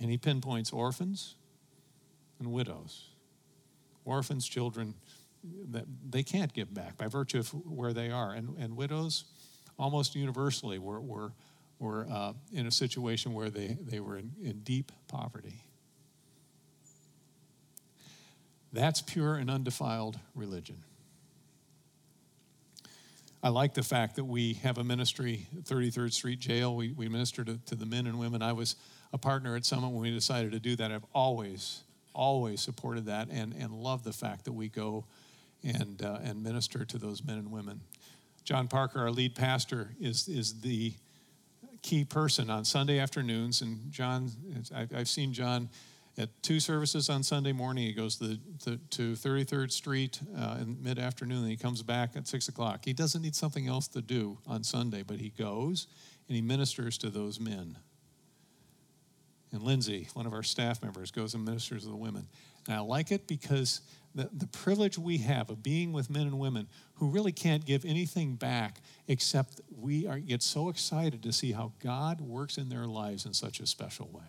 And 0.00 0.10
he 0.10 0.16
pinpoints 0.16 0.72
orphans 0.72 1.34
and 2.38 2.52
widows. 2.52 3.08
Orphans, 4.08 4.46
children 4.46 4.94
that 5.70 5.84
they 6.08 6.22
can't 6.22 6.52
give 6.52 6.72
back 6.72 6.96
by 6.96 7.06
virtue 7.06 7.38
of 7.38 7.48
where 7.50 7.92
they 7.92 8.10
are. 8.10 8.32
And, 8.32 8.56
and 8.58 8.76
widows, 8.76 9.24
almost 9.78 10.14
universally, 10.14 10.78
were, 10.78 11.00
were, 11.00 11.32
were 11.78 12.06
uh, 12.10 12.32
in 12.52 12.66
a 12.66 12.70
situation 12.70 13.34
where 13.34 13.50
they, 13.50 13.76
they 13.80 14.00
were 14.00 14.16
in, 14.16 14.32
in 14.42 14.60
deep 14.60 14.92
poverty. 15.06 15.64
That's 18.72 19.00
pure 19.00 19.36
and 19.36 19.50
undefiled 19.50 20.18
religion. 20.34 20.82
I 23.42 23.50
like 23.50 23.74
the 23.74 23.84
fact 23.84 24.16
that 24.16 24.24
we 24.24 24.54
have 24.54 24.78
a 24.78 24.84
ministry, 24.84 25.46
33rd 25.62 26.12
Street 26.12 26.40
Jail. 26.40 26.74
We, 26.74 26.92
we 26.92 27.08
minister 27.08 27.44
to, 27.44 27.56
to 27.66 27.76
the 27.76 27.86
men 27.86 28.06
and 28.06 28.18
women. 28.18 28.42
I 28.42 28.52
was 28.52 28.74
a 29.12 29.18
partner 29.18 29.54
at 29.54 29.64
Summit 29.64 29.90
when 29.90 30.02
we 30.02 30.10
decided 30.10 30.52
to 30.52 30.58
do 30.58 30.74
that. 30.76 30.90
I've 30.90 31.06
always, 31.14 31.84
always 32.14 32.60
supported 32.60 33.06
that 33.06 33.28
and, 33.30 33.52
and 33.54 33.72
love 33.72 34.04
the 34.04 34.12
fact 34.12 34.44
that 34.44 34.52
we 34.52 34.68
go 34.68 35.04
and, 35.62 36.02
uh, 36.02 36.18
and 36.22 36.42
minister 36.42 36.84
to 36.84 36.98
those 36.98 37.24
men 37.24 37.38
and 37.38 37.50
women. 37.50 37.80
John 38.44 38.68
Parker, 38.68 39.00
our 39.00 39.10
lead 39.10 39.34
pastor, 39.34 39.94
is, 40.00 40.28
is 40.28 40.60
the 40.60 40.94
key 41.82 42.04
person 42.04 42.50
on 42.50 42.64
Sunday 42.64 42.98
afternoons. 42.98 43.60
And 43.60 43.90
John, 43.90 44.30
I've 44.74 45.08
seen 45.08 45.32
John 45.32 45.68
at 46.16 46.30
two 46.42 46.60
services 46.60 47.08
on 47.08 47.22
Sunday 47.22 47.52
morning. 47.52 47.84
He 47.84 47.92
goes 47.92 48.16
to, 48.16 48.38
the, 48.64 48.80
to 48.90 49.12
33rd 49.12 49.70
Street 49.70 50.20
uh, 50.36 50.58
in 50.60 50.82
mid 50.82 50.98
afternoon, 50.98 51.42
and 51.42 51.50
he 51.50 51.56
comes 51.56 51.82
back 51.82 52.16
at 52.16 52.26
6 52.26 52.48
o'clock. 52.48 52.84
He 52.84 52.92
doesn't 52.92 53.22
need 53.22 53.34
something 53.34 53.68
else 53.68 53.86
to 53.88 54.00
do 54.00 54.38
on 54.46 54.64
Sunday, 54.64 55.02
but 55.02 55.18
he 55.18 55.30
goes 55.30 55.86
and 56.28 56.36
he 56.36 56.42
ministers 56.42 56.98
to 56.98 57.10
those 57.10 57.38
men. 57.38 57.78
And 59.52 59.62
Lindsay, 59.62 60.08
one 60.12 60.26
of 60.26 60.32
our 60.34 60.42
staff 60.42 60.82
members, 60.82 61.10
goes 61.10 61.34
and 61.34 61.44
ministers 61.44 61.84
to 61.84 61.88
the 61.88 61.96
women. 61.96 62.26
And 62.66 62.76
I 62.76 62.80
like 62.80 63.10
it 63.10 63.26
because 63.26 63.80
the, 64.14 64.28
the 64.32 64.46
privilege 64.46 64.98
we 64.98 65.18
have 65.18 65.48
of 65.48 65.62
being 65.62 65.92
with 65.92 66.10
men 66.10 66.22
and 66.22 66.38
women 66.38 66.68
who 66.94 67.08
really 67.08 67.32
can't 67.32 67.64
give 67.64 67.84
anything 67.84 68.34
back 68.34 68.80
except 69.06 69.60
we 69.74 70.06
are, 70.06 70.18
get 70.18 70.42
so 70.42 70.68
excited 70.68 71.22
to 71.22 71.32
see 71.32 71.52
how 71.52 71.72
God 71.82 72.20
works 72.20 72.58
in 72.58 72.68
their 72.68 72.86
lives 72.86 73.24
in 73.24 73.32
such 73.32 73.60
a 73.60 73.66
special 73.66 74.08
way. 74.12 74.22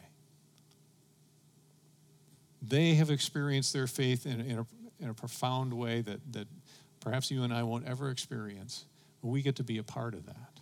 They 2.61 2.93
have 2.95 3.09
experienced 3.09 3.73
their 3.73 3.87
faith 3.87 4.25
in, 4.25 4.41
in, 4.41 4.59
a, 4.59 4.65
in 4.99 5.09
a 5.09 5.13
profound 5.13 5.73
way 5.73 6.01
that, 6.01 6.19
that 6.33 6.47
perhaps 6.99 7.31
you 7.31 7.43
and 7.43 7.53
I 7.53 7.63
won't 7.63 7.87
ever 7.87 8.09
experience, 8.09 8.85
but 9.21 9.29
we 9.29 9.41
get 9.41 9.55
to 9.57 9.63
be 9.63 9.77
a 9.77 9.83
part 9.83 10.13
of 10.13 10.25
that. 10.25 10.59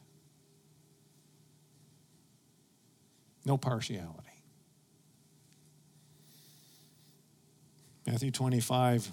No 3.45 3.57
partiality. 3.57 4.26
Matthew 8.07 8.31
25 8.31 9.11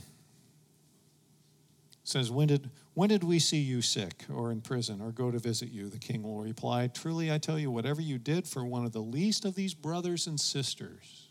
says, 2.04 2.30
when 2.30 2.46
did, 2.46 2.70
when 2.94 3.08
did 3.08 3.24
we 3.24 3.40
see 3.40 3.58
you 3.58 3.82
sick 3.82 4.24
or 4.32 4.52
in 4.52 4.60
prison 4.60 5.00
or 5.00 5.10
go 5.10 5.32
to 5.32 5.38
visit 5.40 5.70
you? 5.72 5.88
The 5.88 5.98
king 5.98 6.22
will 6.22 6.40
reply, 6.40 6.86
Truly 6.86 7.32
I 7.32 7.38
tell 7.38 7.58
you, 7.58 7.72
whatever 7.72 8.00
you 8.00 8.18
did 8.18 8.46
for 8.46 8.64
one 8.64 8.84
of 8.84 8.92
the 8.92 9.00
least 9.00 9.44
of 9.44 9.56
these 9.56 9.74
brothers 9.74 10.28
and 10.28 10.38
sisters, 10.38 11.26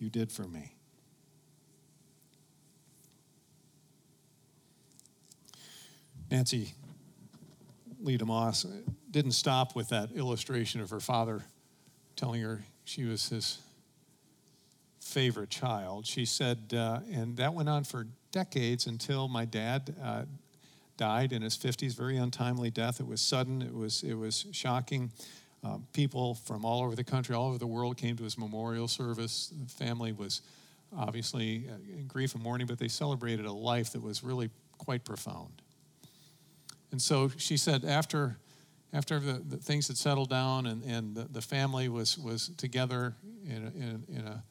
you 0.00 0.10
did 0.10 0.32
for 0.32 0.48
me. 0.48 0.74
Nancy 6.32 6.74
Leigh 8.00 8.18
DeMoss 8.18 8.66
didn't 9.08 9.32
stop 9.32 9.76
with 9.76 9.90
that 9.90 10.10
illustration 10.12 10.80
of 10.80 10.90
her 10.90 11.00
father 11.00 11.44
telling 12.16 12.42
her 12.42 12.64
she 12.84 13.04
was 13.04 13.28
his 13.28 13.58
favorite 15.10 15.50
child. 15.50 16.06
She 16.06 16.24
said, 16.24 16.72
uh, 16.74 17.00
and 17.12 17.36
that 17.36 17.52
went 17.52 17.68
on 17.68 17.84
for 17.84 18.06
decades 18.30 18.86
until 18.86 19.28
my 19.28 19.44
dad 19.44 19.94
uh, 20.02 20.24
died 20.96 21.32
in 21.32 21.42
his 21.42 21.56
50s, 21.58 21.96
very 21.96 22.16
untimely 22.16 22.70
death. 22.70 23.00
It 23.00 23.06
was 23.06 23.20
sudden, 23.20 23.60
it 23.60 23.74
was, 23.74 24.02
it 24.02 24.14
was 24.14 24.46
shocking. 24.52 25.10
Um, 25.64 25.86
people 25.92 26.34
from 26.34 26.64
all 26.64 26.82
over 26.82 26.94
the 26.94 27.04
country, 27.04 27.34
all 27.34 27.48
over 27.48 27.58
the 27.58 27.66
world 27.66 27.96
came 27.96 28.16
to 28.16 28.24
his 28.24 28.38
memorial 28.38 28.88
service. 28.88 29.52
The 29.52 29.84
family 29.84 30.12
was 30.12 30.42
obviously 30.96 31.66
uh, 31.68 31.74
in 31.98 32.06
grief 32.06 32.34
and 32.34 32.42
mourning, 32.42 32.66
but 32.66 32.78
they 32.78 32.88
celebrated 32.88 33.46
a 33.46 33.52
life 33.52 33.92
that 33.92 34.02
was 34.02 34.22
really 34.22 34.50
quite 34.78 35.04
profound. 35.04 35.62
And 36.92 37.00
so 37.00 37.30
she 37.36 37.56
said, 37.56 37.84
after, 37.84 38.38
after 38.92 39.18
the, 39.20 39.34
the 39.34 39.56
things 39.56 39.88
had 39.88 39.96
settled 39.96 40.30
down 40.30 40.66
and, 40.66 40.82
and 40.84 41.14
the, 41.14 41.24
the 41.24 41.42
family 41.42 41.88
was, 41.88 42.16
was 42.16 42.50
together 42.56 43.14
in 43.46 43.56
a, 43.56 43.68
in, 43.68 44.04
in 44.08 44.26
a 44.26 44.42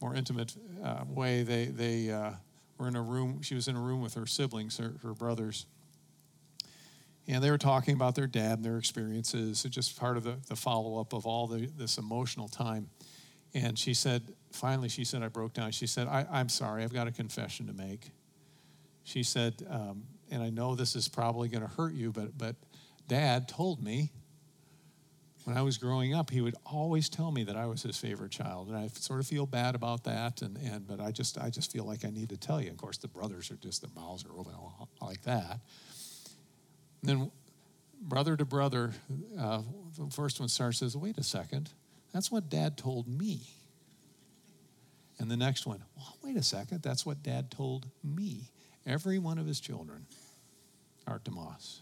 more 0.00 0.14
intimate 0.14 0.54
uh, 0.82 1.04
way, 1.08 1.42
they, 1.42 1.66
they 1.66 2.10
uh, 2.10 2.30
were 2.78 2.88
in 2.88 2.96
a 2.96 3.02
room, 3.02 3.42
she 3.42 3.54
was 3.54 3.68
in 3.68 3.76
a 3.76 3.80
room 3.80 4.00
with 4.00 4.14
her 4.14 4.26
siblings, 4.26 4.78
her, 4.78 4.94
her 5.02 5.14
brothers. 5.14 5.66
And 7.26 7.44
they 7.44 7.50
were 7.50 7.58
talking 7.58 7.94
about 7.94 8.14
their 8.14 8.26
dad 8.26 8.58
and 8.58 8.64
their 8.64 8.78
experiences, 8.78 9.60
so 9.60 9.68
just 9.68 9.98
part 9.98 10.16
of 10.16 10.24
the, 10.24 10.36
the 10.48 10.56
follow 10.56 10.98
up 10.98 11.12
of 11.12 11.26
all 11.26 11.46
the, 11.46 11.68
this 11.76 11.98
emotional 11.98 12.48
time. 12.48 12.88
And 13.54 13.78
she 13.78 13.92
said, 13.92 14.22
finally, 14.52 14.88
she 14.88 15.04
said, 15.04 15.22
I 15.22 15.28
broke 15.28 15.52
down. 15.52 15.70
She 15.72 15.86
said, 15.86 16.06
I, 16.06 16.26
am 16.32 16.48
sorry, 16.48 16.84
I've 16.84 16.92
got 16.92 17.06
a 17.06 17.12
confession 17.12 17.66
to 17.66 17.72
make. 17.72 18.10
She 19.04 19.22
said, 19.22 19.54
um, 19.68 20.04
and 20.30 20.42
I 20.42 20.50
know 20.50 20.74
this 20.74 20.96
is 20.96 21.08
probably 21.08 21.48
going 21.48 21.62
to 21.62 21.68
hurt 21.68 21.94
you, 21.94 22.12
but, 22.12 22.36
but 22.36 22.56
dad 23.08 23.48
told 23.48 23.82
me 23.82 24.10
when 25.48 25.56
I 25.56 25.62
was 25.62 25.78
growing 25.78 26.14
up, 26.14 26.28
he 26.28 26.42
would 26.42 26.56
always 26.66 27.08
tell 27.08 27.32
me 27.32 27.42
that 27.44 27.56
I 27.56 27.64
was 27.64 27.82
his 27.82 27.96
favorite 27.96 28.30
child, 28.30 28.68
and 28.68 28.76
I 28.76 28.88
sort 28.88 29.18
of 29.18 29.26
feel 29.26 29.46
bad 29.46 29.74
about 29.74 30.04
that. 30.04 30.42
And, 30.42 30.58
and 30.58 30.86
but 30.86 31.00
I 31.00 31.10
just 31.10 31.38
I 31.38 31.48
just 31.48 31.72
feel 31.72 31.84
like 31.84 32.04
I 32.04 32.10
need 32.10 32.28
to 32.28 32.36
tell 32.36 32.60
you. 32.60 32.68
Of 32.70 32.76
course, 32.76 32.98
the 32.98 33.08
brothers 33.08 33.50
are 33.50 33.56
just 33.56 33.80
the 33.80 33.88
mouths 33.98 34.26
are 34.26 34.38
open 34.38 34.52
like 35.00 35.22
that. 35.22 35.60
And 37.00 37.08
then 37.08 37.30
brother 38.02 38.36
to 38.36 38.44
brother, 38.44 38.92
uh, 39.40 39.62
the 39.98 40.10
first 40.10 40.38
one 40.38 40.50
starts 40.50 40.80
says, 40.80 40.94
"Wait 40.94 41.16
a 41.16 41.22
second, 41.22 41.70
that's 42.12 42.30
what 42.30 42.50
Dad 42.50 42.76
told 42.76 43.08
me." 43.08 43.40
And 45.18 45.30
the 45.30 45.36
next 45.38 45.64
one, 45.64 45.82
well, 45.96 46.14
wait 46.22 46.36
a 46.36 46.42
second, 46.42 46.82
that's 46.82 47.06
what 47.06 47.22
Dad 47.22 47.50
told 47.50 47.86
me. 48.04 48.50
Every 48.84 49.18
one 49.18 49.38
of 49.38 49.46
his 49.46 49.60
children 49.60 50.04
are 51.06 51.20
Tomas. 51.20 51.80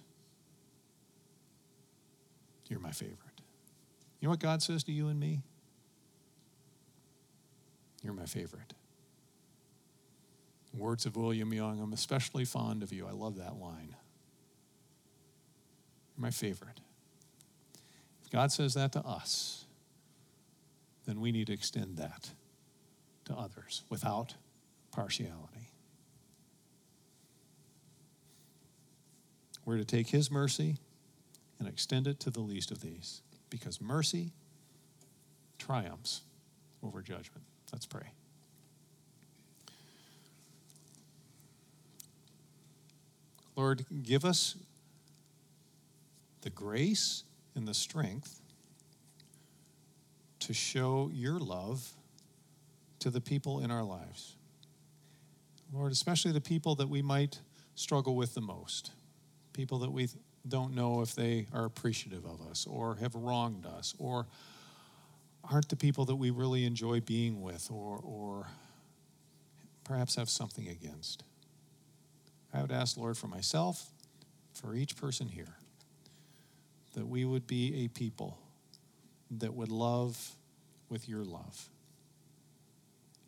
You're 2.68 2.78
my 2.78 2.92
favorite. 2.92 3.25
You 4.20 4.26
know 4.26 4.30
what 4.30 4.40
God 4.40 4.62
says 4.62 4.82
to 4.84 4.92
you 4.92 5.08
and 5.08 5.20
me? 5.20 5.42
You're 8.02 8.14
my 8.14 8.26
favorite. 8.26 8.72
Words 10.72 11.06
of 11.06 11.16
William 11.16 11.52
Young, 11.52 11.80
I'm 11.80 11.92
especially 11.92 12.44
fond 12.44 12.82
of 12.82 12.92
you. 12.92 13.06
I 13.06 13.12
love 13.12 13.36
that 13.36 13.56
line. 13.56 13.96
You're 16.16 16.22
my 16.22 16.30
favorite. 16.30 16.80
If 18.24 18.30
God 18.30 18.52
says 18.52 18.74
that 18.74 18.92
to 18.92 19.00
us, 19.00 19.64
then 21.06 21.20
we 21.20 21.32
need 21.32 21.46
to 21.46 21.52
extend 21.52 21.96
that 21.96 22.30
to 23.26 23.34
others 23.34 23.82
without 23.88 24.34
partiality. 24.92 25.70
We're 29.64 29.78
to 29.78 29.84
take 29.84 30.08
His 30.08 30.30
mercy 30.30 30.76
and 31.58 31.68
extend 31.68 32.06
it 32.06 32.20
to 32.20 32.30
the 32.30 32.40
least 32.40 32.70
of 32.70 32.80
these 32.80 33.22
because 33.56 33.80
mercy 33.80 34.32
triumphs 35.58 36.20
over 36.82 37.00
judgment. 37.00 37.42
Let's 37.72 37.86
pray. 37.86 38.12
Lord, 43.56 43.86
give 44.02 44.26
us 44.26 44.56
the 46.42 46.50
grace 46.50 47.24
and 47.54 47.66
the 47.66 47.72
strength 47.72 48.40
to 50.40 50.52
show 50.52 51.10
your 51.12 51.38
love 51.38 51.90
to 52.98 53.08
the 53.08 53.20
people 53.20 53.60
in 53.60 53.70
our 53.70 53.82
lives. 53.82 54.36
Lord, 55.72 55.90
especially 55.90 56.32
the 56.32 56.40
people 56.40 56.74
that 56.76 56.88
we 56.88 57.00
might 57.00 57.40
struggle 57.74 58.14
with 58.14 58.34
the 58.34 58.42
most, 58.42 58.92
people 59.54 59.78
that 59.78 59.90
we 59.90 60.08
don't 60.48 60.74
know 60.74 61.00
if 61.00 61.14
they 61.14 61.46
are 61.52 61.64
appreciative 61.64 62.24
of 62.24 62.40
us 62.50 62.66
or 62.66 62.96
have 62.96 63.14
wronged 63.14 63.66
us 63.66 63.94
or 63.98 64.26
aren't 65.50 65.68
the 65.68 65.76
people 65.76 66.04
that 66.06 66.16
we 66.16 66.30
really 66.30 66.64
enjoy 66.64 67.00
being 67.00 67.42
with 67.42 67.70
or, 67.70 68.00
or 68.02 68.46
perhaps 69.84 70.16
have 70.16 70.28
something 70.28 70.68
against. 70.68 71.22
I 72.52 72.60
would 72.60 72.72
ask, 72.72 72.96
Lord, 72.96 73.16
for 73.16 73.26
myself, 73.26 73.90
for 74.52 74.74
each 74.74 74.96
person 74.96 75.28
here, 75.28 75.56
that 76.94 77.06
we 77.06 77.24
would 77.24 77.46
be 77.46 77.84
a 77.84 77.88
people 77.88 78.38
that 79.38 79.54
would 79.54 79.70
love 79.70 80.36
with 80.88 81.08
your 81.08 81.24
love 81.24 81.68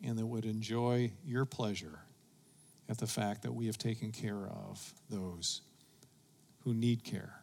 and 0.03 0.17
that 0.17 0.25
would 0.25 0.45
enjoy 0.45 1.11
your 1.25 1.45
pleasure 1.45 1.99
at 2.87 2.97
the 2.97 3.07
fact 3.07 3.43
that 3.43 3.53
we 3.53 3.67
have 3.67 3.77
taken 3.77 4.11
care 4.11 4.47
of 4.47 4.93
those 5.09 5.61
who 6.63 6.73
need 6.73 7.03
care. 7.03 7.33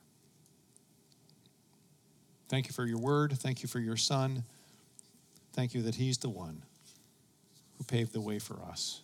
Thank 2.48 2.66
you 2.66 2.72
for 2.72 2.86
your 2.86 2.98
word. 2.98 3.32
Thank 3.36 3.62
you 3.62 3.68
for 3.68 3.80
your 3.80 3.96
son. 3.96 4.44
Thank 5.52 5.74
you 5.74 5.82
that 5.82 5.96
he's 5.96 6.18
the 6.18 6.28
one 6.28 6.62
who 7.76 7.84
paved 7.84 8.12
the 8.12 8.20
way 8.20 8.38
for 8.38 8.60
us 8.62 9.00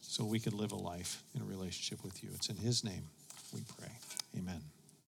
so 0.00 0.24
we 0.24 0.38
could 0.38 0.52
live 0.52 0.72
a 0.72 0.76
life 0.76 1.22
in 1.34 1.46
relationship 1.46 2.04
with 2.04 2.22
you. 2.22 2.30
It's 2.34 2.48
in 2.48 2.56
his 2.56 2.84
name 2.84 3.04
we 3.52 3.60
pray. 3.78 3.92
Amen. 4.36 4.60